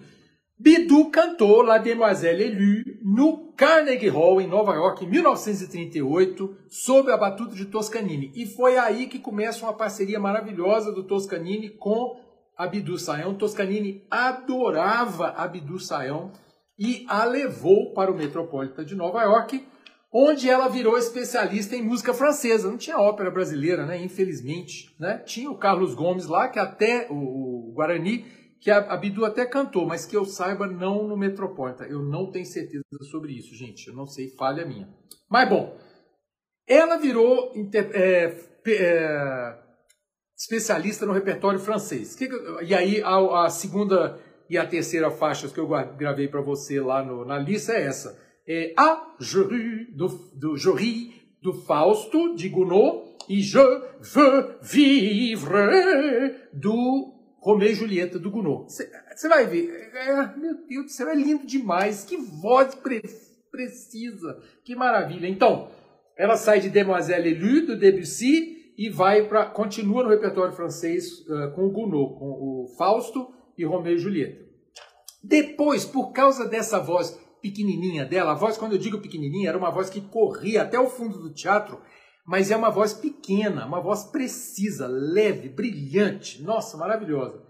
Bidu 0.58 1.10
cantou 1.10 1.62
La 1.62 1.78
Demoiselle 1.78 2.44
Élue 2.44 3.00
no 3.02 3.52
Carnegie 3.56 4.08
Hall, 4.08 4.40
em 4.40 4.46
Nova 4.46 4.74
York, 4.74 5.04
em 5.04 5.10
1938, 5.10 6.56
sob 6.68 7.10
a 7.10 7.16
batuta 7.16 7.54
de 7.54 7.66
Toscanini. 7.66 8.32
E 8.34 8.46
foi 8.46 8.78
aí 8.78 9.06
que 9.06 9.18
começa 9.18 9.64
uma 9.64 9.72
parceria 9.72 10.20
maravilhosa 10.20 10.92
do 10.92 11.04
Toscanini 11.04 11.70
com 11.70 12.16
a 12.56 12.66
Bidu 12.66 12.98
Sayão. 12.98 13.34
Toscanini 13.34 14.06
adorava 14.10 15.28
a 15.30 15.46
Bidu 15.46 15.78
Sayão 15.78 16.32
e 16.78 17.04
a 17.08 17.24
levou 17.24 17.92
para 17.92 18.10
o 18.10 18.16
Metropolitan 18.16 18.84
de 18.84 18.94
Nova 18.94 19.22
York, 19.22 19.66
onde 20.12 20.48
ela 20.48 20.68
virou 20.68 20.98
especialista 20.98 21.76
em 21.76 21.82
música 21.82 22.12
francesa. 22.12 22.70
Não 22.70 22.76
tinha 22.76 22.98
ópera 22.98 23.30
brasileira, 23.30 23.86
né? 23.86 24.02
Infelizmente, 24.02 24.94
né? 24.98 25.18
Tinha 25.18 25.50
o 25.50 25.58
Carlos 25.58 25.94
Gomes 25.94 26.26
lá, 26.26 26.48
que 26.48 26.58
até 26.58 27.06
o, 27.10 27.72
Guarani 27.74 28.24
que 28.60 28.70
a, 28.70 28.78
até 28.78 29.44
cantou, 29.44 29.84
mas 29.84 30.06
que 30.06 30.16
eu 30.16 30.24
saiba 30.24 30.66
não 30.66 31.06
no 31.06 31.18
Metropolitan. 31.18 31.84
Eu 31.84 32.02
não 32.02 32.30
tenho 32.30 32.46
certeza 32.46 32.82
sobre 33.10 33.34
isso, 33.34 33.54
gente. 33.54 33.88
Eu 33.88 33.94
não 33.94 34.06
sei, 34.06 34.30
falha 34.30 34.64
minha. 34.64 34.88
Mas 35.28 35.48
bom, 35.50 35.76
ela 36.66 36.96
virou 36.96 37.52
é, 37.74 38.36
é, 38.66 39.58
especialista 40.44 41.06
no 41.06 41.12
repertório 41.12 41.58
francês. 41.58 42.16
E 42.62 42.74
aí 42.74 43.02
a, 43.02 43.46
a, 43.46 43.50
segunda 43.50 44.18
e 44.48 44.58
a 44.58 44.66
terceira 44.66 45.10
faixas 45.10 45.52
que 45.52 45.58
eu 45.58 45.66
gravei 45.96 46.28
para 46.28 46.42
você 46.42 46.80
lá 46.80 47.02
no, 47.02 47.24
na 47.24 47.38
lista 47.38 47.72
é 47.72 47.82
essa. 47.82 48.22
É 48.46 48.74
A 48.76 49.14
Jury 49.18 49.86
do, 49.94 50.08
do 50.34 50.56
Jory 50.56 51.14
do 51.40 51.54
Fausto 51.54 52.34
de 52.34 52.50
Gounod 52.50 53.14
e 53.26 53.40
Je 53.40 53.58
veux 54.00 54.58
vivre 54.60 56.34
do 56.52 57.14
Romeu 57.40 57.70
e 57.70 57.74
Julieta 57.74 58.18
do 58.18 58.30
Gounod. 58.30 58.70
Você 58.70 59.28
vai 59.28 59.46
ver, 59.46 59.70
é, 59.94 60.36
meu 60.36 60.66
Deus 60.68 60.84
do 60.84 60.90
céu, 60.90 61.08
é 61.08 61.14
lindo 61.14 61.46
demais, 61.46 62.04
que 62.04 62.18
voz 62.18 62.74
pre 62.74 63.02
precisa, 63.50 64.42
que 64.64 64.74
maravilha. 64.74 65.28
Então, 65.28 65.70
ela 66.18 66.36
sai 66.36 66.58
de 66.58 66.68
Demoiselle 66.68 67.30
Élue 67.30 67.60
do 67.60 67.78
Debussy 67.78 68.53
e 68.76 68.90
vai 68.90 69.28
para 69.28 69.46
continua 69.46 70.02
no 70.02 70.08
repertório 70.08 70.52
francês 70.52 71.20
uh, 71.28 71.54
com 71.54 71.66
o 71.66 71.70
Gounod, 71.70 72.18
com 72.18 72.26
o 72.26 72.66
Fausto 72.76 73.32
e 73.56 73.64
Romeu 73.64 73.94
e 73.94 73.98
Julieta. 73.98 74.44
Depois, 75.22 75.84
por 75.84 76.12
causa 76.12 76.46
dessa 76.46 76.78
voz 76.80 77.18
pequenininha 77.40 78.04
dela, 78.04 78.32
a 78.32 78.34
voz, 78.34 78.56
quando 78.56 78.72
eu 78.72 78.78
digo 78.78 79.00
pequenininha, 79.00 79.48
era 79.48 79.58
uma 79.58 79.70
voz 79.70 79.88
que 79.88 80.00
corria 80.00 80.62
até 80.62 80.78
o 80.78 80.88
fundo 80.88 81.18
do 81.18 81.32
teatro, 81.32 81.80
mas 82.26 82.50
é 82.50 82.56
uma 82.56 82.70
voz 82.70 82.92
pequena, 82.92 83.66
uma 83.66 83.80
voz 83.80 84.04
precisa, 84.04 84.86
leve, 84.86 85.48
brilhante, 85.48 86.42
nossa, 86.42 86.76
maravilhosa. 86.76 87.42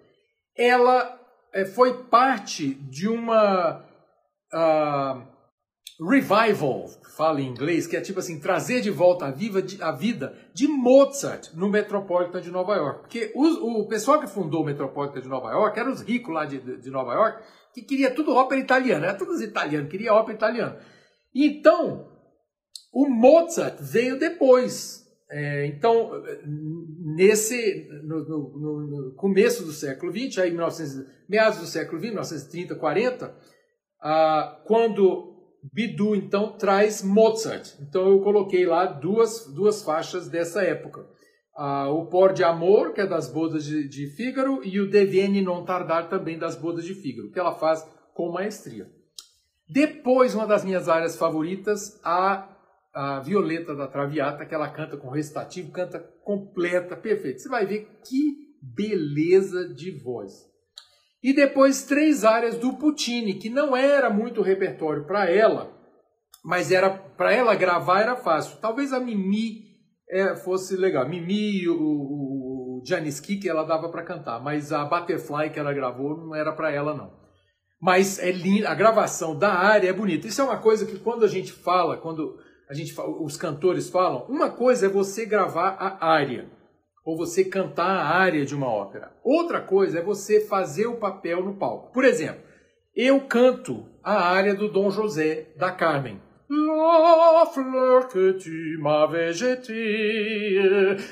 Ela 0.56 1.20
é, 1.52 1.64
foi 1.64 2.04
parte 2.04 2.74
de 2.74 3.08
uma 3.08 3.84
uh, 4.52 5.22
revival, 6.00 6.88
fala 7.16 7.40
em 7.40 7.48
inglês, 7.48 7.86
que 7.86 7.96
é 7.96 8.00
tipo 8.00 8.18
assim, 8.18 8.40
trazer 8.40 8.80
de 8.80 8.90
volta 8.90 9.26
a, 9.26 9.30
viva, 9.30 9.62
a 9.80 9.92
vida 9.92 10.36
de 10.52 10.66
Mozart 10.66 11.54
no 11.54 11.68
Metropolitan 11.68 12.40
de 12.40 12.50
Nova 12.50 12.74
York. 12.74 13.00
Porque 13.00 13.32
o, 13.34 13.82
o 13.82 13.86
pessoal 13.86 14.20
que 14.20 14.26
fundou 14.26 14.62
o 14.62 14.64
Metropolitan 14.64 15.20
de 15.20 15.28
Nova 15.28 15.50
York 15.50 15.78
eram 15.78 15.92
os 15.92 16.00
ricos 16.00 16.34
lá 16.34 16.44
de, 16.44 16.58
de 16.58 16.90
Nova 16.90 17.14
York, 17.14 17.44
que 17.72 17.82
queria 17.82 18.10
tudo 18.10 18.34
ópera 18.34 18.60
italiana, 18.60 19.06
era 19.06 19.18
todos 19.18 19.40
italianos, 19.40 19.90
queria 19.90 20.12
ópera 20.12 20.36
italiana. 20.36 20.78
Então, 21.34 22.08
o 22.92 23.08
Mozart 23.08 23.76
veio 23.80 24.18
depois. 24.18 25.04
É, 25.30 25.66
então, 25.66 26.10
nesse 27.16 27.88
no, 28.04 28.24
no, 28.24 28.86
no, 28.86 29.14
começo 29.16 29.64
do 29.64 29.72
século 29.72 30.12
XX, 30.12 30.38
aí 30.38 30.50
1900, 30.50 31.06
meados 31.28 31.58
do 31.58 31.66
século 31.66 31.98
XX, 31.98 32.10
1930, 32.10 32.74
40, 32.76 33.36
ah, 34.00 34.62
quando 34.66 35.33
Bidu 35.72 36.14
então 36.14 36.52
traz 36.58 37.02
Mozart. 37.02 37.74
Então 37.80 38.08
eu 38.08 38.20
coloquei 38.20 38.66
lá 38.66 38.86
duas, 38.86 39.46
duas 39.54 39.82
faixas 39.82 40.28
dessa 40.28 40.62
época. 40.62 41.06
Ah, 41.56 41.88
o 41.88 42.06
Por 42.06 42.32
de 42.32 42.42
Amor, 42.42 42.92
que 42.92 43.00
é 43.00 43.06
das 43.06 43.30
bodas 43.30 43.64
de, 43.64 43.88
de 43.88 44.08
Fígaro, 44.08 44.60
e 44.64 44.80
o 44.80 44.90
Deviene 44.90 45.40
Non 45.40 45.64
Tardar, 45.64 46.08
também 46.08 46.38
das 46.38 46.56
bodas 46.56 46.84
de 46.84 46.94
Fígaro, 46.94 47.30
que 47.30 47.38
ela 47.38 47.54
faz 47.54 47.88
com 48.12 48.32
maestria. 48.32 48.90
Depois, 49.68 50.34
uma 50.34 50.46
das 50.46 50.64
minhas 50.64 50.88
áreas 50.88 51.16
favoritas, 51.16 52.00
a 52.04 52.54
a 52.94 53.18
Violeta 53.18 53.74
da 53.74 53.88
Traviata, 53.88 54.46
que 54.46 54.54
ela 54.54 54.70
canta 54.70 54.96
com 54.96 55.10
recitativo, 55.10 55.72
canta 55.72 55.98
completa, 56.22 56.96
perfeito. 56.96 57.42
Você 57.42 57.48
vai 57.48 57.66
ver 57.66 57.88
que 58.06 58.54
beleza 58.62 59.68
de 59.74 59.90
voz. 59.90 60.48
E 61.24 61.32
depois 61.32 61.84
três 61.84 62.22
áreas 62.22 62.58
do 62.58 62.74
Puccini, 62.74 63.32
que 63.32 63.48
não 63.48 63.74
era 63.74 64.10
muito 64.10 64.42
repertório 64.42 65.06
para 65.06 65.30
ela, 65.30 65.72
mas 66.44 66.70
era 66.70 66.90
para 66.90 67.32
ela 67.32 67.54
gravar 67.54 68.02
era 68.02 68.14
fácil. 68.14 68.58
Talvez 68.60 68.92
a 68.92 69.00
Mimi 69.00 69.64
é, 70.10 70.36
fosse 70.36 70.76
legal. 70.76 71.08
Mimi, 71.08 71.66
o, 71.66 71.74
o 71.74 72.82
Janiski, 72.86 73.38
que 73.38 73.48
ela 73.48 73.64
dava 73.64 73.88
para 73.88 74.04
cantar, 74.04 74.38
mas 74.38 74.70
a 74.70 74.84
Butterfly 74.84 75.48
que 75.48 75.58
ela 75.58 75.72
gravou 75.72 76.14
não 76.14 76.34
era 76.34 76.52
para 76.52 76.70
ela 76.70 76.92
não. 76.94 77.10
Mas 77.80 78.18
é 78.18 78.30
linda, 78.30 78.68
a 78.68 78.74
gravação 78.74 79.34
da 79.34 79.54
área 79.54 79.88
é 79.88 79.92
bonita. 79.94 80.26
Isso 80.26 80.42
é 80.42 80.44
uma 80.44 80.58
coisa 80.58 80.84
que 80.84 80.98
quando 80.98 81.24
a 81.24 81.28
gente 81.28 81.52
fala, 81.52 81.96
quando 81.96 82.38
a 82.68 82.74
gente, 82.74 82.94
os 82.98 83.38
cantores 83.38 83.88
falam, 83.88 84.26
uma 84.26 84.50
coisa 84.50 84.84
é 84.84 84.90
você 84.90 85.24
gravar 85.24 85.76
a 85.80 86.06
área, 86.06 86.50
ou 87.04 87.16
você 87.16 87.44
cantar 87.44 87.86
a 87.86 88.08
área 88.08 88.44
de 88.44 88.54
uma 88.54 88.68
ópera. 88.68 89.12
Outra 89.22 89.60
coisa 89.60 89.98
é 89.98 90.02
você 90.02 90.40
fazer 90.40 90.86
o 90.86 90.96
papel 90.96 91.44
no 91.44 91.54
palco. 91.54 91.92
Por 91.92 92.04
exemplo, 92.04 92.42
eu 92.96 93.20
canto 93.22 93.86
a 94.02 94.28
área 94.28 94.54
do 94.54 94.68
Dom 94.68 94.90
José 94.90 95.48
da 95.56 95.70
Carmen. 95.70 96.20
La 96.48 97.46
fleur 97.46 98.06
que 98.08 98.34
tu 98.34 98.78
m'avais 98.80 99.32
jetée 99.32 100.60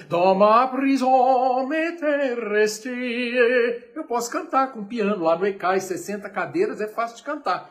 dans 0.08 0.34
ma 0.34 0.68
prison 0.68 1.66
m'était 1.66 2.34
restée. 2.34 3.92
Eu 3.94 4.04
posso 4.04 4.30
cantar 4.30 4.72
com 4.72 4.84
piano 4.84 5.24
lá 5.24 5.36
no 5.36 5.46
ECAI, 5.46 5.80
60 5.80 6.28
cadeiras, 6.28 6.80
é 6.80 6.86
fácil 6.86 7.16
de 7.16 7.22
cantar. 7.24 7.70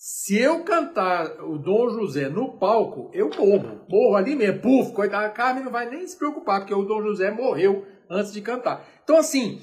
Se 0.00 0.38
eu 0.38 0.62
cantar 0.62 1.42
o 1.42 1.58
Dom 1.58 1.90
José 1.90 2.28
no 2.28 2.56
palco, 2.56 3.10
eu 3.12 3.28
morro. 3.30 3.84
Morro 3.88 4.14
ali 4.14 4.36
mesmo. 4.36 4.60
Puf, 4.60 4.92
coitada, 4.92 5.26
a 5.26 5.30
Carmen 5.30 5.64
não 5.64 5.72
vai 5.72 5.90
nem 5.90 6.06
se 6.06 6.16
preocupar, 6.16 6.60
porque 6.60 6.72
o 6.72 6.84
Dom 6.84 7.02
José 7.02 7.32
morreu 7.32 7.84
antes 8.08 8.32
de 8.32 8.40
cantar. 8.40 8.86
Então, 9.02 9.16
assim, 9.16 9.60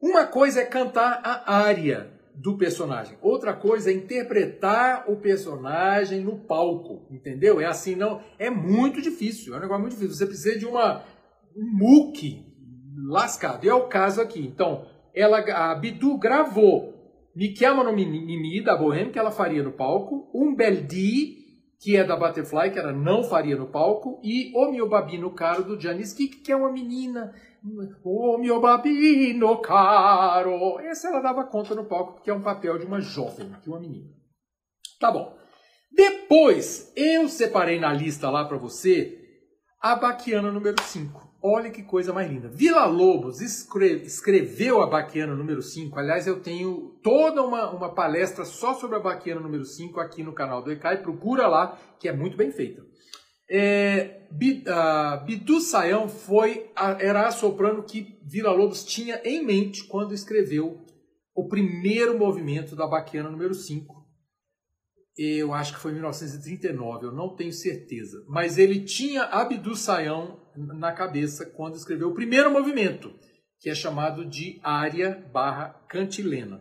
uma 0.00 0.26
coisa 0.26 0.60
é 0.60 0.64
cantar 0.64 1.20
a 1.24 1.56
área 1.56 2.08
do 2.36 2.56
personagem, 2.56 3.18
outra 3.20 3.52
coisa 3.52 3.90
é 3.90 3.94
interpretar 3.94 5.10
o 5.10 5.16
personagem 5.16 6.20
no 6.20 6.46
palco, 6.46 7.08
entendeu? 7.10 7.60
É 7.60 7.64
assim, 7.64 7.96
não. 7.96 8.22
É 8.38 8.50
muito 8.50 9.02
difícil, 9.02 9.54
é 9.54 9.56
um 9.56 9.60
negócio 9.60 9.82
muito 9.82 9.94
difícil. 9.94 10.14
Você 10.14 10.26
precisa 10.26 10.56
de 10.56 10.66
uma 10.66 11.02
um 11.56 11.78
muque 11.78 12.46
lascado. 13.08 13.64
E 13.64 13.68
é 13.68 13.74
o 13.74 13.88
caso 13.88 14.20
aqui. 14.20 14.40
Então, 14.40 14.86
ela, 15.12 15.38
a 15.38 15.74
Bidu 15.74 16.16
gravou 16.16 16.93
chiamano 17.56 17.92
Mimi, 17.92 18.62
da 18.62 18.76
Bohème, 18.76 19.10
que 19.10 19.18
ela 19.18 19.30
faria 19.30 19.62
no 19.62 19.72
palco. 19.72 20.30
Um 20.34 20.54
Beldi, 20.54 21.44
que 21.80 21.96
é 21.96 22.04
da 22.04 22.16
Butterfly, 22.16 22.70
que 22.70 22.78
ela 22.78 22.92
não 22.92 23.24
faria 23.24 23.56
no 23.56 23.66
palco. 23.66 24.20
E 24.22 24.52
O 24.54 24.70
Mio 24.70 24.88
Babino 24.88 25.30
Caro, 25.32 25.64
do 25.64 25.80
Janis 25.80 26.12
Kik, 26.12 26.38
que 26.38 26.52
é 26.52 26.56
uma 26.56 26.70
menina. 26.70 27.34
O 28.04 28.38
Mio 28.38 28.60
Babino 28.60 29.58
Caro. 29.58 30.78
Essa 30.80 31.08
ela 31.08 31.20
dava 31.20 31.44
conta 31.44 31.74
no 31.74 31.84
palco, 31.84 32.14
porque 32.14 32.30
é 32.30 32.34
um 32.34 32.42
papel 32.42 32.78
de 32.78 32.86
uma 32.86 33.00
jovem, 33.00 33.50
de 33.62 33.68
uma 33.68 33.80
menina. 33.80 34.10
Tá 35.00 35.10
bom. 35.10 35.36
Depois, 35.92 36.92
eu 36.96 37.28
separei 37.28 37.78
na 37.78 37.92
lista 37.92 38.30
lá 38.30 38.44
para 38.44 38.58
você 38.58 39.20
a 39.80 39.96
Baquiana 39.96 40.50
número 40.50 40.80
5. 40.80 41.33
Olha 41.46 41.70
que 41.70 41.82
coisa 41.82 42.10
mais 42.10 42.30
linda. 42.30 42.48
Vila 42.48 42.86
Lobos 42.86 43.42
escreveu 43.42 44.80
a 44.80 44.86
Baquiana 44.86 45.34
número 45.34 45.60
5. 45.60 45.98
Aliás, 45.98 46.26
eu 46.26 46.40
tenho 46.40 46.98
toda 47.02 47.42
uma, 47.42 47.70
uma 47.70 47.94
palestra 47.94 48.46
só 48.46 48.72
sobre 48.72 48.96
a 48.96 49.00
Baquiana 49.00 49.42
número 49.42 49.62
5 49.62 50.00
aqui 50.00 50.22
no 50.22 50.32
canal 50.32 50.62
do 50.62 50.72
ECAI. 50.72 51.02
Procura 51.02 51.46
lá, 51.46 51.78
que 52.00 52.08
é 52.08 52.16
muito 52.16 52.34
bem 52.34 52.50
feita. 52.50 52.82
É, 53.46 54.22
Bidu 55.26 55.60
Sayão 55.60 56.08
foi 56.08 56.70
a, 56.74 56.92
era 56.92 57.26
a 57.26 57.30
soprano 57.30 57.82
que 57.82 58.18
Vila 58.24 58.50
Lobos 58.50 58.82
tinha 58.82 59.20
em 59.22 59.44
mente 59.44 59.84
quando 59.84 60.14
escreveu 60.14 60.82
o 61.34 61.46
primeiro 61.46 62.18
movimento 62.18 62.74
da 62.74 62.86
Baquiana 62.86 63.28
número 63.28 63.52
5 63.52 63.93
eu 65.16 65.52
acho 65.52 65.74
que 65.74 65.80
foi 65.80 65.92
em 65.92 65.94
1939, 65.94 67.06
eu 67.06 67.12
não 67.12 67.36
tenho 67.36 67.52
certeza. 67.52 68.24
Mas 68.28 68.58
ele 68.58 68.80
tinha 68.84 69.22
Abdu 69.24 69.76
Sayão 69.76 70.40
na 70.56 70.92
cabeça 70.92 71.46
quando 71.46 71.76
escreveu 71.76 72.08
o 72.08 72.14
primeiro 72.14 72.50
movimento, 72.50 73.12
que 73.60 73.70
é 73.70 73.74
chamado 73.74 74.24
de 74.24 74.60
área 74.62 75.24
barra 75.32 75.70
cantilena. 75.88 76.60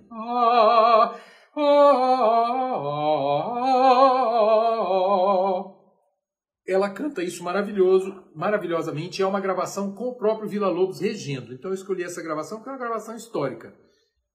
Ela 6.65 6.89
canta 6.91 7.21
isso 7.21 7.43
maravilhoso, 7.43 8.23
maravilhosamente, 8.35 9.21
é 9.21 9.27
uma 9.27 9.41
gravação 9.41 9.93
com 9.93 10.05
o 10.05 10.15
próprio 10.15 10.47
Vila 10.47 10.69
Lobos 10.69 10.99
regendo. 10.99 11.53
Então 11.53 11.71
eu 11.71 11.75
escolhi 11.75 12.03
essa 12.03 12.21
gravação, 12.21 12.61
que 12.61 12.69
é 12.69 12.71
uma 12.71 12.77
gravação 12.77 13.15
histórica. 13.15 13.75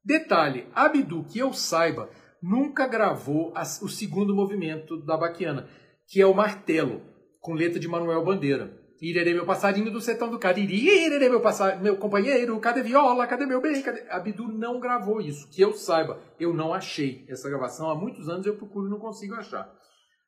Detalhe, 0.05 0.69
Abdu, 0.75 1.25
que 1.25 1.39
eu 1.39 1.53
saiba, 1.53 2.11
nunca 2.43 2.87
gravou 2.87 3.53
as, 3.55 3.83
o 3.83 3.89
segundo 3.89 4.35
movimento 4.35 4.97
da 5.05 5.17
Baquiana, 5.17 5.69
que 6.07 6.21
é 6.21 6.27
o 6.27 6.35
martelo, 6.35 7.03
com 7.41 7.55
letra 7.55 7.79
de 7.79 7.89
Manuel 7.89 8.25
Bandeira. 8.25 8.77
Irerê 9.01 9.33
meu 9.33 9.47
passarinho 9.47 9.93
do 9.93 10.01
sertão 10.01 10.29
do 10.29 10.41
Cariri, 10.41 11.07
irerê 11.07 11.29
meu, 11.29 11.41
passar, 11.41 11.81
meu 11.81 11.97
companheiro, 11.97 12.59
cadê 12.59 12.83
viola, 12.83 13.29
cadê 13.29 13.47
meu 13.47 13.61
bem, 13.61 13.81
cadê... 13.81 14.05
A 14.11 14.19
Bidu 14.19 14.49
não 14.49 14.81
gravou 14.81 15.21
isso, 15.21 15.49
que 15.51 15.63
eu 15.63 15.73
saiba. 15.73 16.21
Eu 16.39 16.53
não 16.53 16.75
achei 16.75 17.25
essa 17.29 17.49
gravação, 17.49 17.89
há 17.89 17.95
muitos 17.95 18.29
anos 18.29 18.45
eu 18.45 18.57
procuro 18.57 18.89
e 18.89 18.91
não 18.91 18.99
consigo 18.99 19.35
achar. 19.35 19.73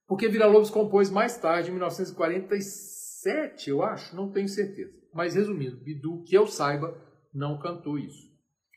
Porque 0.07 0.29
Vila 0.29 0.47
Lobos 0.47 0.71
compôs 0.71 1.11
mais 1.11 1.37
tarde, 1.37 1.71
em 1.71 1.73
1947, 1.73 3.71
eu 3.71 3.83
acho, 3.83 4.15
não 4.15 4.31
tenho 4.31 4.49
certeza. 4.49 4.93
Mas 5.13 5.35
resumindo, 5.35 5.77
Bidu, 5.83 6.23
que 6.23 6.37
eu 6.37 6.47
saiba, 6.47 6.97
não 7.35 7.59
cantou 7.59 7.99
isso. 7.99 8.30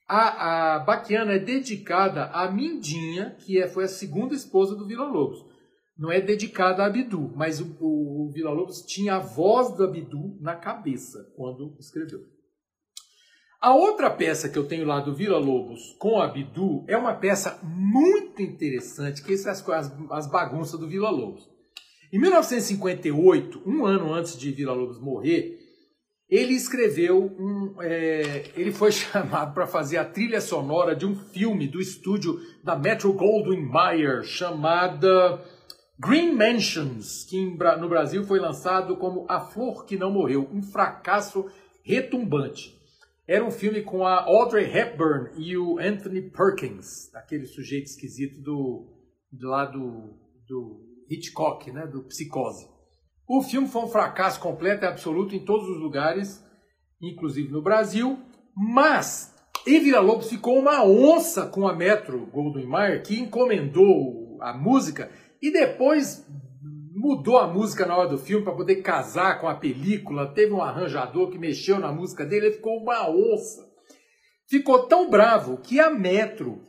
A, 0.07 0.75
a 0.75 0.79
Baquiana 0.79 1.33
é 1.33 1.39
dedicada 1.39 2.25
a 2.25 2.51
Mindinha, 2.51 3.35
que 3.39 3.61
é, 3.61 3.67
foi 3.67 3.85
a 3.85 3.87
segunda 3.87 4.35
esposa 4.35 4.75
do 4.75 4.85
Vila 4.85 5.05
Lobos 5.05 5.53
não 5.97 6.11
é 6.11 6.19
dedicada 6.19 6.83
a 6.83 6.87
Abdu, 6.87 7.31
mas 7.35 7.61
o, 7.61 7.77
o, 7.79 8.25
o 8.27 8.31
Vila 8.31 8.51
Lobos 8.51 8.81
tinha 8.81 9.15
a 9.15 9.19
voz 9.19 9.75
do 9.75 9.83
Abdu 9.83 10.37
na 10.41 10.55
cabeça 10.55 11.31
quando 11.35 11.75
escreveu. 11.79 12.19
A 13.61 13.73
outra 13.73 14.09
peça 14.09 14.49
que 14.49 14.57
eu 14.57 14.67
tenho 14.67 14.85
lá 14.85 14.99
do 14.99 15.15
Vila 15.15 15.37
Lobos 15.37 15.95
com 15.97 16.19
Abdu 16.19 16.83
é 16.87 16.97
uma 16.97 17.13
peça 17.13 17.59
muito 17.63 18.41
interessante, 18.41 19.23
que 19.23 19.37
são 19.37 19.51
as, 19.51 19.93
as 20.11 20.27
bagunças 20.27 20.79
do 20.79 20.89
Vila 20.89 21.09
Lobos. 21.09 21.49
Em 22.11 22.19
1958, 22.19 23.63
um 23.65 23.85
ano 23.85 24.13
antes 24.13 24.37
de 24.37 24.51
Vila 24.51 24.73
Lobos 24.73 24.99
morrer, 24.99 25.59
ele 26.29 26.53
escreveu 26.53 27.25
um. 27.39 27.75
É, 27.81 28.51
ele 28.55 28.71
foi 28.71 28.91
chamado 28.93 29.53
para 29.53 29.67
fazer 29.67 29.97
a 29.97 30.05
trilha 30.05 30.41
sonora 30.41 30.95
de 30.95 31.05
um 31.05 31.15
filme 31.15 31.67
do 31.67 31.79
estúdio 31.79 32.39
da 32.63 32.75
Metro 32.75 33.13
Goldwyn 33.13 33.61
Mayer 33.61 34.23
chamada 34.23 35.43
Green 35.99 36.33
Mansions, 36.33 37.23
que 37.25 37.39
no 37.79 37.87
Brasil 37.87 38.23
foi 38.25 38.39
lançado 38.39 38.97
como 38.97 39.25
A 39.29 39.39
Flor 39.39 39.85
que 39.85 39.97
Não 39.97 40.11
Morreu, 40.11 40.49
um 40.51 40.61
fracasso 40.61 41.45
retumbante. 41.83 42.81
Era 43.27 43.45
um 43.45 43.51
filme 43.51 43.81
com 43.81 44.05
a 44.05 44.23
Audrey 44.23 44.65
Hepburn 44.65 45.29
e 45.37 45.55
o 45.55 45.79
Anthony 45.79 46.21
Perkins, 46.29 47.13
aquele 47.15 47.45
sujeito 47.45 47.85
esquisito 47.85 48.41
do, 48.41 48.85
do 49.31 49.47
lado 49.47 49.79
do, 49.79 50.13
do 50.45 51.05
Hitchcock, 51.09 51.71
né, 51.71 51.87
do 51.87 52.03
Psicose. 52.03 52.72
O 53.27 53.41
filme 53.41 53.67
foi 53.67 53.83
um 53.83 53.87
fracasso 53.87 54.39
completo 54.39 54.83
e 54.83 54.87
absoluto 54.87 55.35
em 55.35 55.45
todos 55.45 55.67
os 55.69 55.79
lugares, 55.79 56.43
inclusive 57.01 57.49
no 57.49 57.61
Brasil, 57.61 58.19
mas 58.55 59.33
em 59.65 59.79
Vila 59.79 60.01
Lobos 60.01 60.29
ficou 60.29 60.59
uma 60.59 60.83
onça 60.83 61.45
com 61.47 61.67
a 61.67 61.73
Metro 61.73 62.25
Goldwyn 62.27 62.67
Mayer, 62.67 63.01
que 63.01 63.19
encomendou 63.19 64.37
a 64.41 64.53
música 64.53 65.09
e 65.41 65.51
depois 65.51 66.27
mudou 66.93 67.37
a 67.37 67.47
música 67.47 67.85
na 67.85 67.97
hora 67.97 68.09
do 68.09 68.17
filme 68.17 68.43
para 68.43 68.55
poder 68.55 68.77
casar 68.81 69.39
com 69.39 69.47
a 69.47 69.55
película. 69.55 70.33
Teve 70.33 70.53
um 70.53 70.61
arranjador 70.61 71.29
que 71.29 71.39
mexeu 71.39 71.79
na 71.79 71.91
música 71.91 72.25
dele, 72.25 72.47
ele 72.47 72.55
ficou 72.55 72.77
uma 72.77 73.09
onça. 73.09 73.65
Ficou 74.49 74.87
tão 74.87 75.09
bravo 75.09 75.57
que 75.57 75.79
a 75.79 75.89
Metro 75.89 76.61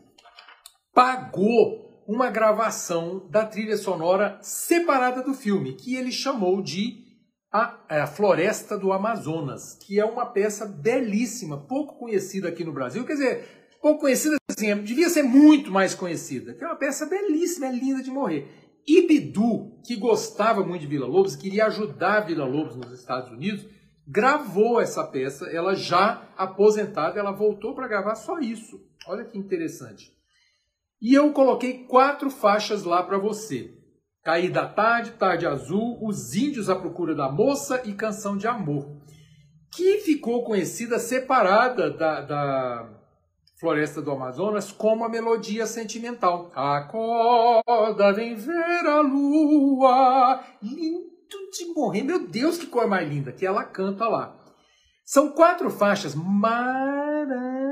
pagou 0.93 1.84
uma 2.07 2.31
gravação 2.31 3.27
da 3.31 3.45
trilha 3.45 3.77
sonora 3.77 4.39
separada 4.43 5.23
do 5.23 5.35
filme, 5.35 5.75
que 5.75 5.95
ele 5.95 6.13
chamou 6.13 6.63
de 6.63 7.05
a, 7.53 7.79
é, 7.89 8.01
a, 8.01 8.07
Floresta 8.07 8.77
do 8.77 8.93
Amazonas, 8.93 9.75
que 9.75 9.99
é 9.99 10.05
uma 10.05 10.27
peça 10.27 10.67
belíssima, 10.67 11.57
pouco 11.57 11.99
conhecida 11.99 12.49
aqui 12.49 12.65
no 12.65 12.73
Brasil. 12.73 13.05
Quer 13.05 13.13
dizer, 13.13 13.45
pouco 13.81 14.01
conhecida 14.01 14.37
assim, 14.51 14.75
devia 14.83 15.09
ser 15.09 15.23
muito 15.23 15.71
mais 15.71 15.95
conhecida, 15.95 16.53
que 16.55 16.65
é 16.65 16.67
uma 16.67 16.77
peça 16.77 17.07
belíssima, 17.07 17.67
é 17.67 17.73
linda 17.73 18.03
de 18.03 18.11
morrer. 18.11 18.49
Ibidu, 18.87 19.79
que 19.85 19.97
gostava 19.97 20.65
muito 20.65 20.83
de 20.83 20.87
Vila 20.87 21.07
Lobos, 21.07 21.37
queria 21.37 21.67
ajudar 21.67 22.27
Vila 22.27 22.45
Lobos 22.45 22.77
nos 22.77 22.93
Estados 22.93 23.31
Unidos, 23.31 23.65
gravou 24.07 24.81
essa 24.81 25.05
peça, 25.05 25.47
ela 25.47 25.75
já 25.75 26.29
aposentada, 26.37 27.19
ela 27.19 27.33
voltou 27.33 27.75
para 27.75 27.89
gravar 27.89 28.15
só 28.15 28.39
isso. 28.39 28.81
Olha 29.07 29.25
que 29.25 29.39
interessante. 29.39 30.13
E 31.05 31.13
eu 31.13 31.35
coloquei 31.35 31.85
quatro 31.85 32.31
faixas 32.31 32.83
lá 32.83 33.03
para 33.03 33.19
você. 33.19 33.71
Cair 34.25 34.51
da 34.51 34.67
Tarde, 34.67 35.11
Tarde 35.11 35.47
Azul, 35.47 35.99
Os 36.03 36.35
Índios 36.35 36.71
à 36.71 36.75
Procura 36.75 37.15
da 37.15 37.31
Moça 37.31 37.83
e 37.85 37.93
Canção 37.93 38.39
de 38.39 38.47
Amor, 38.47 39.03
que 39.71 39.99
ficou 39.99 40.43
conhecida 40.45 40.99
separada 40.99 41.91
da, 41.91 42.23
da 42.23 42.89
Floresta 43.61 44.01
do 44.01 44.13
Amazonas 44.13 44.73
como 44.73 45.05
a 45.05 45.09
melodia 45.11 45.67
sentimental. 45.67 46.51
Acorda, 46.55 48.11
vem 48.15 48.35
ver 48.35 48.87
a 48.87 49.03
lua. 49.03 50.43
Lindo 50.63 51.51
de 51.53 51.67
morrer. 51.75 52.03
Meu 52.03 52.27
Deus, 52.27 52.57
que 52.57 52.67
cor 52.67 52.89
mais 52.89 53.07
linda 53.07 53.31
que 53.31 53.45
ela 53.45 53.63
canta 53.63 54.09
lá. 54.09 54.35
São 55.05 55.33
quatro 55.33 55.69
faixas 55.69 56.15
maravilhosas. 56.15 57.64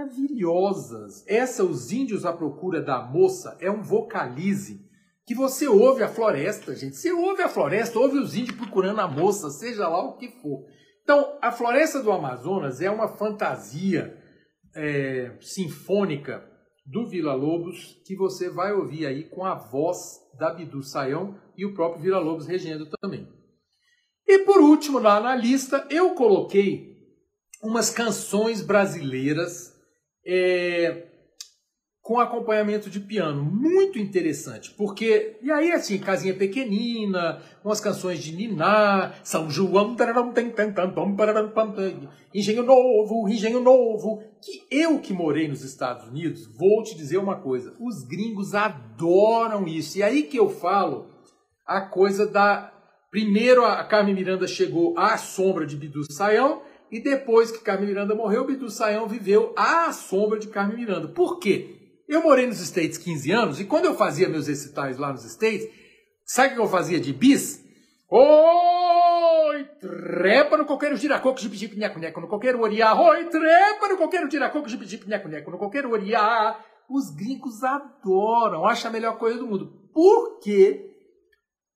Essa, 1.27 1.65
Os 1.65 1.93
Índios 1.93 2.25
à 2.25 2.33
Procura 2.33 2.83
da 2.83 3.01
Moça, 3.03 3.57
é 3.61 3.71
um 3.71 3.83
vocalize 3.83 4.85
que 5.27 5.35
você 5.35 5.69
ouve 5.69 6.03
a 6.03 6.09
floresta, 6.09 6.75
gente. 6.75 6.97
Você 6.97 7.13
ouve 7.13 7.43
a 7.43 7.49
floresta, 7.49 7.99
ouve 7.99 8.19
os 8.19 8.35
índios 8.35 8.57
procurando 8.57 9.01
a 9.01 9.09
moça, 9.09 9.51
seja 9.51 9.89
lá 9.89 10.03
o 10.05 10.17
que 10.17 10.29
for. 10.29 10.67
Então, 11.03 11.39
a 11.41 11.53
floresta 11.53 12.03
do 12.03 12.11
Amazonas 12.11 12.81
é 12.81 12.91
uma 12.91 13.09
fantasia 13.09 14.17
é, 14.75 15.37
sinfônica 15.41 16.45
do 16.85 17.07
Vila 17.07 17.35
Lobos 17.35 18.01
que 18.05 18.17
você 18.17 18.51
vai 18.51 18.73
ouvir 18.73 19.07
aí 19.07 19.25
com 19.25 19.45
a 19.45 19.55
voz 19.55 20.21
da 20.39 20.53
Bidu 20.53 20.83
Saião 20.83 21.39
e 21.57 21.65
o 21.65 21.75
próprio 21.75 22.03
Vila 22.03 22.19
Lobos 22.19 22.47
regendo 22.47 22.89
também. 23.01 23.29
E 24.27 24.41
por 24.41 24.61
último, 24.61 24.99
lá 24.99 25.21
na 25.21 25.35
lista, 25.35 25.87
eu 25.91 26.15
coloquei 26.15 26.93
umas 27.63 27.91
canções 27.91 28.61
brasileiras 28.61 29.72
é, 30.27 31.07
com 32.03 32.19
acompanhamento 32.19 32.91
de 32.91 32.99
piano. 32.99 33.43
Muito 33.43 33.99
interessante, 33.99 34.71
porque. 34.73 35.37
E 35.41 35.51
aí, 35.51 35.71
assim, 35.71 35.99
Casinha 35.99 36.35
Pequenina, 36.35 37.41
umas 37.65 37.81
canções 37.81 38.19
de 38.19 38.35
Niná, 38.35 39.15
São 39.23 39.49
João, 39.49 39.95
Engenho 42.35 42.65
Novo, 42.65 43.29
Engenho 43.29 43.61
Novo. 43.61 44.23
Que 44.43 44.67
eu 44.77 44.99
que 44.99 45.13
morei 45.13 45.47
nos 45.47 45.63
Estados 45.63 46.09
Unidos, 46.09 46.47
vou 46.59 46.83
te 46.83 46.97
dizer 46.97 47.19
uma 47.19 47.41
coisa: 47.41 47.73
os 47.79 48.03
gringos 48.03 48.53
adoram 48.55 49.67
isso. 49.69 49.99
E 49.99 50.03
aí 50.03 50.25
que 50.25 50.37
eu 50.37 50.51
falo 50.51 51.07
a 51.65 51.81
coisa 51.81 52.27
da. 52.27 52.71
Primeiro 53.11 53.65
a 53.65 53.85
Carmen 53.85 54.15
Miranda 54.15 54.49
chegou 54.49 54.99
à 54.99 55.19
sombra 55.19 55.67
de 55.67 55.77
Bidu 55.77 56.11
Sayão, 56.11 56.63
e 56.93 57.01
depois 57.01 57.51
que 57.51 57.65
Carmen 57.65 57.89
Miranda 57.89 58.15
morreu, 58.15 58.45
Bidu 58.45 58.69
Sayão 58.69 59.09
viveu 59.09 59.55
à 59.57 59.91
sombra 59.93 60.39
de 60.39 60.49
Carmen 60.49 60.77
Miranda. 60.77 61.09
Por 61.09 61.39
quê? 61.39 61.79
Eu 62.07 62.23
morei 62.23 62.47
nos 62.47 62.61
States 62.61 62.99
15 62.99 63.33
anos 63.33 63.61
e 63.61 63.65
quando 63.65 63.87
eu 63.87 63.95
fazia 63.95 64.29
meus 64.29 64.47
recitais 64.47 64.99
lá 64.99 65.11
nos 65.11 65.25
States, 65.25 65.67
sabe 66.27 66.53
o 66.53 66.57
que 66.57 66.61
eu 66.61 66.69
fazia 66.69 67.01
de 67.01 67.11
bis? 67.15 67.65
Oi, 68.11 69.65
trepa 69.81 70.59
no 70.59 70.67
coqueiro 70.67 70.99
giracoco, 70.99 71.41
jipi 71.41 71.57
jipi 71.57 71.79
nheco 71.79 71.99
nheco 71.99 72.21
no 72.21 72.29
coqueiro 72.29 72.61
oriá. 72.61 72.95
Oi, 72.95 73.25
trepa 73.25 73.89
no 73.89 73.97
coqueiro 73.97 74.31
giracoco, 74.31 74.69
jipi 74.69 74.85
jipi 74.85 75.09
nheco 75.09 75.29
nheco 75.29 75.51
no 75.51 75.57
coqueiro 75.57 75.91
oriá. 75.91 76.59
Os 76.91 77.09
gringos 77.17 77.65
adoram, 77.65 78.67
acham 78.67 78.91
a 78.91 78.93
melhor 78.93 79.17
coisa 79.17 79.39
do 79.39 79.47
mundo. 79.47 79.73
Por 79.95 80.41
quê? 80.41 80.92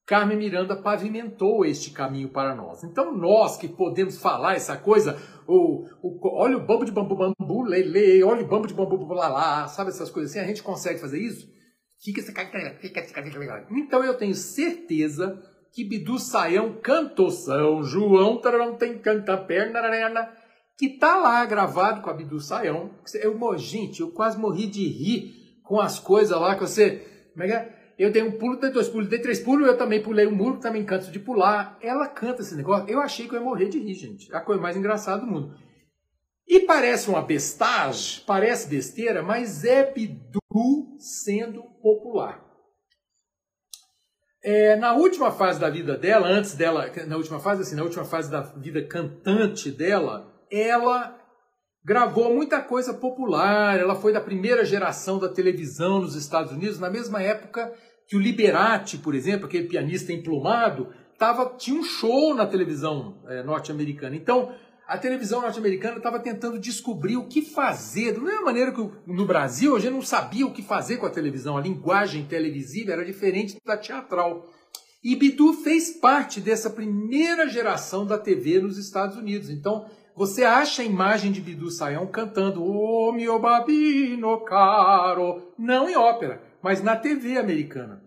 Carmen 0.06 0.38
Miranda 0.38 0.76
pavimentou 0.76 1.64
este 1.64 1.90
caminho 1.90 2.28
para 2.28 2.54
nós. 2.54 2.84
Então, 2.84 3.12
nós 3.12 3.56
que 3.56 3.66
podemos 3.66 4.16
falar 4.18 4.54
essa 4.54 4.76
coisa, 4.76 5.20
o, 5.48 5.84
o, 6.00 6.20
olha 6.38 6.56
o 6.56 6.64
bambu 6.64 6.84
de 6.84 6.92
bambu 6.92 7.16
bambu, 7.16 7.62
lele, 7.64 8.22
olha 8.22 8.44
o 8.44 8.46
bambu 8.46 8.68
de 8.68 8.74
bambu 8.74 9.12
lá, 9.12 9.66
sabe 9.66 9.90
essas 9.90 10.08
coisas 10.08 10.30
assim? 10.30 10.40
A 10.40 10.46
gente 10.46 10.62
consegue 10.62 11.00
fazer 11.00 11.18
isso? 11.18 11.48
Então, 13.72 14.04
eu 14.04 14.14
tenho 14.16 14.34
certeza 14.34 15.42
que 15.72 15.82
Bidu 15.82 16.20
Saião 16.20 16.78
cantou 16.80 17.30
São 17.30 17.82
João, 17.82 18.40
tararão, 18.40 18.76
tem 18.76 18.98
canta 18.98 19.36
perna, 19.36 20.30
que 20.78 20.90
tá 20.98 21.16
lá 21.16 21.44
gravado 21.46 22.00
com 22.00 22.10
a 22.10 22.14
Bidu 22.14 22.38
Saião. 22.38 22.90
Eu, 23.14 23.58
gente, 23.58 24.02
eu 24.02 24.12
quase 24.12 24.38
morri 24.38 24.66
de 24.66 24.86
rir 24.86 25.60
com 25.64 25.80
as 25.80 25.98
coisas 25.98 26.38
lá 26.38 26.54
que 26.54 26.60
você. 26.60 27.30
Como 27.32 27.44
é 27.44 27.46
que 27.48 27.52
é? 27.52 27.75
Eu 27.98 28.12
dei 28.12 28.22
um 28.22 28.32
pulo, 28.32 28.58
dei 28.58 28.70
dois 28.70 28.88
pulos, 28.88 29.08
dei 29.08 29.18
três 29.18 29.40
pulos, 29.40 29.66
eu 29.66 29.78
também 29.78 30.02
pulei 30.02 30.26
um 30.26 30.34
muro, 30.34 30.58
também 30.58 30.84
canto 30.84 31.10
de 31.10 31.18
pular. 31.18 31.78
Ela 31.80 32.06
canta 32.06 32.42
esse 32.42 32.54
negócio. 32.54 32.88
Eu 32.88 33.00
achei 33.00 33.26
que 33.26 33.34
eu 33.34 33.38
ia 33.38 33.44
morrer 33.44 33.68
de 33.68 33.78
rir, 33.78 33.94
gente. 33.94 34.34
A 34.34 34.40
coisa 34.40 34.60
mais 34.60 34.76
engraçada 34.76 35.24
do 35.24 35.26
mundo. 35.26 35.56
E 36.46 36.60
parece 36.60 37.08
uma 37.08 37.22
bestagem, 37.22 38.22
parece 38.26 38.68
besteira, 38.68 39.22
mas 39.22 39.64
é 39.64 39.90
Bidu 39.90 40.96
sendo 40.98 41.62
popular. 41.82 42.44
É, 44.44 44.76
na 44.76 44.94
última 44.94 45.32
fase 45.32 45.58
da 45.58 45.68
vida 45.68 45.96
dela, 45.96 46.28
antes 46.28 46.54
dela, 46.54 46.88
na 47.06 47.16
última 47.16 47.40
fase, 47.40 47.62
assim, 47.62 47.74
na 47.74 47.82
última 47.82 48.04
fase 48.04 48.30
da 48.30 48.42
vida 48.42 48.80
cantante 48.86 49.72
dela, 49.72 50.32
ela 50.50 51.18
gravou 51.86 52.34
muita 52.34 52.60
coisa 52.60 52.92
popular. 52.92 53.78
Ela 53.78 53.94
foi 53.94 54.12
da 54.12 54.20
primeira 54.20 54.64
geração 54.64 55.20
da 55.20 55.28
televisão 55.28 56.00
nos 56.00 56.16
Estados 56.16 56.50
Unidos, 56.50 56.80
na 56.80 56.90
mesma 56.90 57.22
época 57.22 57.72
que 58.08 58.16
o 58.16 58.20
Liberati, 58.20 58.98
por 58.98 59.14
exemplo, 59.14 59.46
aquele 59.46 59.68
pianista 59.68 60.12
emplumado, 60.12 60.88
tava, 61.16 61.54
tinha 61.56 61.78
um 61.78 61.84
show 61.84 62.34
na 62.34 62.44
televisão 62.44 63.22
é, 63.28 63.42
norte-americana. 63.44 64.16
Então, 64.16 64.52
a 64.84 64.98
televisão 64.98 65.42
norte-americana 65.42 65.98
estava 65.98 66.18
tentando 66.18 66.58
descobrir 66.58 67.16
o 67.16 67.28
que 67.28 67.40
fazer. 67.40 68.14
Da 68.14 68.20
mesma 68.20 68.42
maneira 68.42 68.72
que 68.72 68.90
no 69.06 69.24
Brasil, 69.24 69.76
a 69.76 69.78
gente 69.78 69.92
não 69.92 70.02
sabia 70.02 70.44
o 70.44 70.52
que 70.52 70.62
fazer 70.62 70.96
com 70.96 71.06
a 71.06 71.10
televisão. 71.10 71.56
A 71.56 71.60
linguagem 71.60 72.24
televisiva 72.24 72.92
era 72.92 73.04
diferente 73.04 73.58
da 73.64 73.76
teatral. 73.76 74.48
E 75.04 75.14
Bidu 75.14 75.52
fez 75.52 75.90
parte 75.90 76.40
dessa 76.40 76.68
primeira 76.68 77.48
geração 77.48 78.04
da 78.04 78.18
TV 78.18 78.60
nos 78.60 78.76
Estados 78.76 79.16
Unidos. 79.16 79.50
Então, 79.50 79.86
você 80.16 80.44
acha 80.44 80.80
a 80.80 80.84
imagem 80.84 81.30
de 81.30 81.42
Bidu 81.42 81.70
Sayão 81.70 82.06
cantando 82.06 82.62
O 82.62 83.10
oh, 83.10 83.12
mio 83.12 83.38
babino 83.38 84.40
caro, 84.40 85.52
não 85.58 85.88
em 85.88 85.96
ópera, 85.96 86.42
mas 86.62 86.82
na 86.82 86.96
TV 86.96 87.36
americana. 87.36 88.02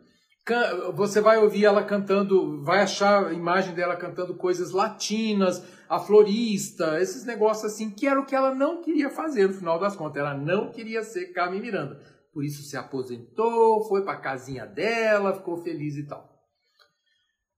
Você 0.96 1.22
vai 1.22 1.38
ouvir 1.38 1.66
ela 1.66 1.84
cantando, 1.84 2.64
vai 2.64 2.82
achar 2.82 3.28
a 3.28 3.34
imagem 3.34 3.76
dela 3.76 3.96
cantando 3.96 4.34
coisas 4.34 4.72
latinas, 4.72 5.64
a 5.88 6.00
florista, 6.00 7.00
esses 7.00 7.24
negócios 7.24 7.72
assim, 7.72 7.92
que 7.92 8.08
era 8.08 8.20
o 8.20 8.26
que 8.26 8.36
ela 8.36 8.56
não 8.56 8.82
queria 8.82 9.12
fazer 9.12 9.48
no 9.48 9.54
final 9.54 9.80
das 9.80 9.96
contas. 9.96 10.18
Ela 10.18 10.34
não 10.34 10.72
queria 10.72 11.04
ser 11.04 11.28
Carmen 11.34 11.62
Miranda. 11.62 12.02
Por 12.34 12.44
isso 12.44 12.64
se 12.64 12.76
aposentou, 12.76 13.88
foi 13.88 14.04
para 14.04 14.14
a 14.14 14.22
casinha 14.22 14.66
dela, 14.66 15.36
ficou 15.36 15.58
feliz 15.58 15.96
e 15.96 16.08
tal. 16.08 16.28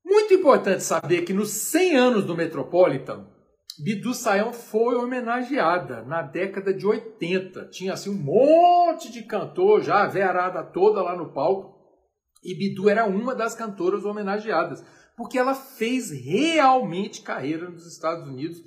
Muito 0.04 0.34
importante 0.34 0.84
saber 0.84 1.22
que 1.22 1.34
nos 1.34 1.50
100 1.52 1.96
anos 1.96 2.26
do 2.26 2.36
Metropolitan, 2.36 3.26
Bidu 3.80 4.14
Sayão 4.14 4.52
foi 4.52 4.96
homenageada 4.96 6.04
na 6.04 6.22
década 6.22 6.74
de 6.74 6.86
80. 6.86 7.66
Tinha 7.68 7.94
assim 7.94 8.10
um 8.10 8.22
monte 8.22 9.12
de 9.12 9.24
cantor 9.24 9.82
já, 9.82 10.04
a 10.04 10.08
verada 10.08 10.64
toda 10.64 11.02
lá 11.02 11.16
no 11.16 11.32
palco. 11.32 11.80
E 12.44 12.56
Bidu 12.56 12.90
era 12.90 13.06
uma 13.06 13.36
das 13.36 13.54
cantoras 13.54 14.04
homenageadas, 14.04 14.84
porque 15.16 15.38
ela 15.38 15.54
fez 15.54 16.10
realmente 16.12 17.22
carreira 17.22 17.70
nos 17.70 17.86
Estados 17.86 18.28
Unidos. 18.28 18.60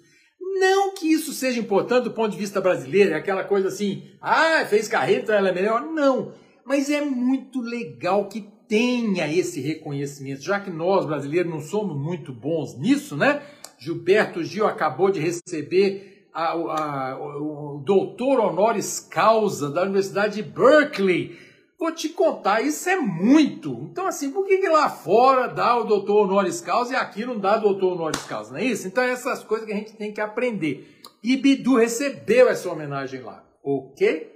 Não 0.60 0.94
que 0.94 1.12
isso 1.12 1.32
seja 1.32 1.58
importante 1.58 2.04
do 2.04 2.12
ponto 2.12 2.30
de 2.30 2.38
vista 2.38 2.60
brasileiro, 2.60 3.12
é 3.12 3.16
aquela 3.16 3.42
coisa 3.42 3.68
assim, 3.68 4.04
ah, 4.20 4.64
fez 4.66 4.86
carreira, 4.86 5.22
então 5.22 5.34
ela 5.34 5.48
é 5.48 5.52
melhor. 5.52 5.80
Não, 5.82 6.32
mas 6.64 6.88
é 6.88 7.00
muito 7.00 7.60
legal 7.60 8.28
que 8.28 8.53
tenha 8.68 9.32
esse 9.32 9.60
reconhecimento, 9.60 10.42
já 10.42 10.60
que 10.60 10.70
nós 10.70 11.06
brasileiros 11.06 11.50
não 11.50 11.60
somos 11.60 11.96
muito 11.96 12.32
bons 12.32 12.76
nisso, 12.78 13.16
né? 13.16 13.42
Gilberto 13.78 14.42
Gil 14.42 14.66
acabou 14.66 15.10
de 15.10 15.20
receber 15.20 16.28
a, 16.32 16.52
a, 16.52 17.18
o, 17.18 17.76
o 17.76 17.78
doutor 17.78 18.40
honoris 18.40 19.00
causa 19.00 19.70
da 19.70 19.82
Universidade 19.82 20.36
de 20.36 20.42
Berkeley. 20.42 21.38
Vou 21.78 21.92
te 21.92 22.08
contar, 22.08 22.62
isso 22.62 22.88
é 22.88 22.96
muito. 22.96 23.88
Então, 23.90 24.06
assim, 24.06 24.30
por 24.30 24.46
que, 24.46 24.58
que 24.58 24.68
lá 24.68 24.88
fora 24.88 25.48
dá 25.48 25.76
o 25.76 25.84
doutor 25.84 26.24
honoris 26.24 26.60
causa 26.60 26.94
e 26.94 26.96
aqui 26.96 27.26
não 27.26 27.38
dá 27.38 27.56
doutor 27.58 27.92
honoris 27.92 28.22
causa, 28.22 28.52
não 28.52 28.58
é 28.58 28.64
isso? 28.64 28.86
Então, 28.86 29.04
essas 29.04 29.44
coisas 29.44 29.66
que 29.66 29.72
a 29.72 29.76
gente 29.76 29.92
tem 29.92 30.12
que 30.12 30.20
aprender. 30.20 31.00
E 31.22 31.36
Bidu 31.36 31.76
recebeu 31.76 32.48
essa 32.48 32.70
homenagem 32.70 33.20
lá, 33.20 33.44
ok? 33.62 34.33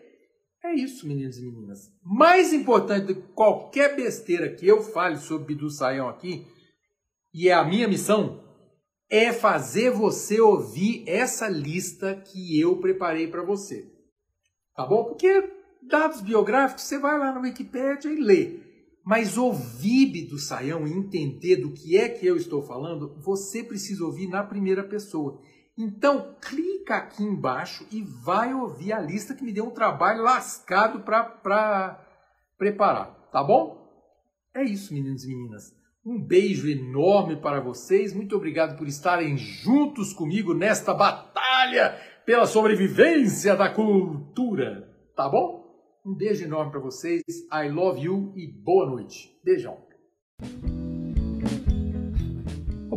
É 0.64 0.74
isso, 0.74 1.06
meninos 1.06 1.38
e 1.38 1.42
meninas. 1.42 1.92
Mais 2.02 2.52
importante 2.52 3.06
do 3.06 3.14
que 3.14 3.28
qualquer 3.32 3.94
besteira 3.94 4.54
que 4.54 4.66
eu 4.66 4.82
fale 4.82 5.16
sobre 5.16 5.54
Bidu 5.54 5.70
Saião 5.70 6.08
aqui, 6.08 6.46
e 7.32 7.48
é 7.48 7.52
a 7.52 7.64
minha 7.64 7.86
missão, 7.86 8.42
é 9.08 9.32
fazer 9.32 9.90
você 9.90 10.40
ouvir 10.40 11.04
essa 11.06 11.48
lista 11.48 12.14
que 12.14 12.60
eu 12.60 12.76
preparei 12.78 13.28
para 13.28 13.44
você. 13.44 13.90
Tá 14.74 14.84
bom? 14.84 15.04
Porque 15.04 15.50
dados 15.82 16.20
biográficos 16.20 16.84
você 16.84 16.98
vai 16.98 17.18
lá 17.18 17.32
na 17.32 17.40
Wikipedia 17.40 18.10
e 18.10 18.16
lê. 18.16 18.60
Mas 19.04 19.38
ouvir 19.38 20.06
Bidu 20.06 20.38
Saião 20.38 20.86
e 20.86 20.92
entender 20.92 21.56
do 21.56 21.72
que 21.72 21.96
é 21.96 22.08
que 22.08 22.26
eu 22.26 22.36
estou 22.36 22.62
falando, 22.62 23.16
você 23.20 23.64
precisa 23.64 24.04
ouvir 24.04 24.26
na 24.26 24.42
primeira 24.42 24.84
pessoa. 24.84 25.40
Então, 25.78 26.34
clica 26.40 26.96
aqui 26.96 27.22
embaixo 27.22 27.86
e 27.92 28.02
vai 28.02 28.52
ouvir 28.52 28.92
a 28.92 29.00
lista 29.00 29.32
que 29.32 29.44
me 29.44 29.52
deu 29.52 29.66
um 29.66 29.70
trabalho 29.70 30.24
lascado 30.24 31.00
para 31.00 32.04
preparar, 32.58 33.28
tá 33.30 33.44
bom? 33.44 33.78
É 34.54 34.64
isso, 34.64 34.92
meninos 34.92 35.24
e 35.24 35.28
meninas. 35.28 35.72
Um 36.04 36.20
beijo 36.20 36.68
enorme 36.68 37.36
para 37.36 37.60
vocês. 37.60 38.12
Muito 38.12 38.34
obrigado 38.34 38.76
por 38.76 38.88
estarem 38.88 39.36
juntos 39.36 40.12
comigo 40.12 40.52
nesta 40.52 40.92
batalha 40.92 41.96
pela 42.26 42.46
sobrevivência 42.46 43.54
da 43.54 43.68
cultura, 43.68 44.88
tá 45.14 45.28
bom? 45.28 45.64
Um 46.04 46.14
beijo 46.14 46.44
enorme 46.44 46.72
para 46.72 46.80
vocês. 46.80 47.22
I 47.52 47.68
love 47.68 48.00
you 48.00 48.32
e 48.34 48.46
boa 48.48 48.86
noite. 48.86 49.30
Beijão. 49.44 49.78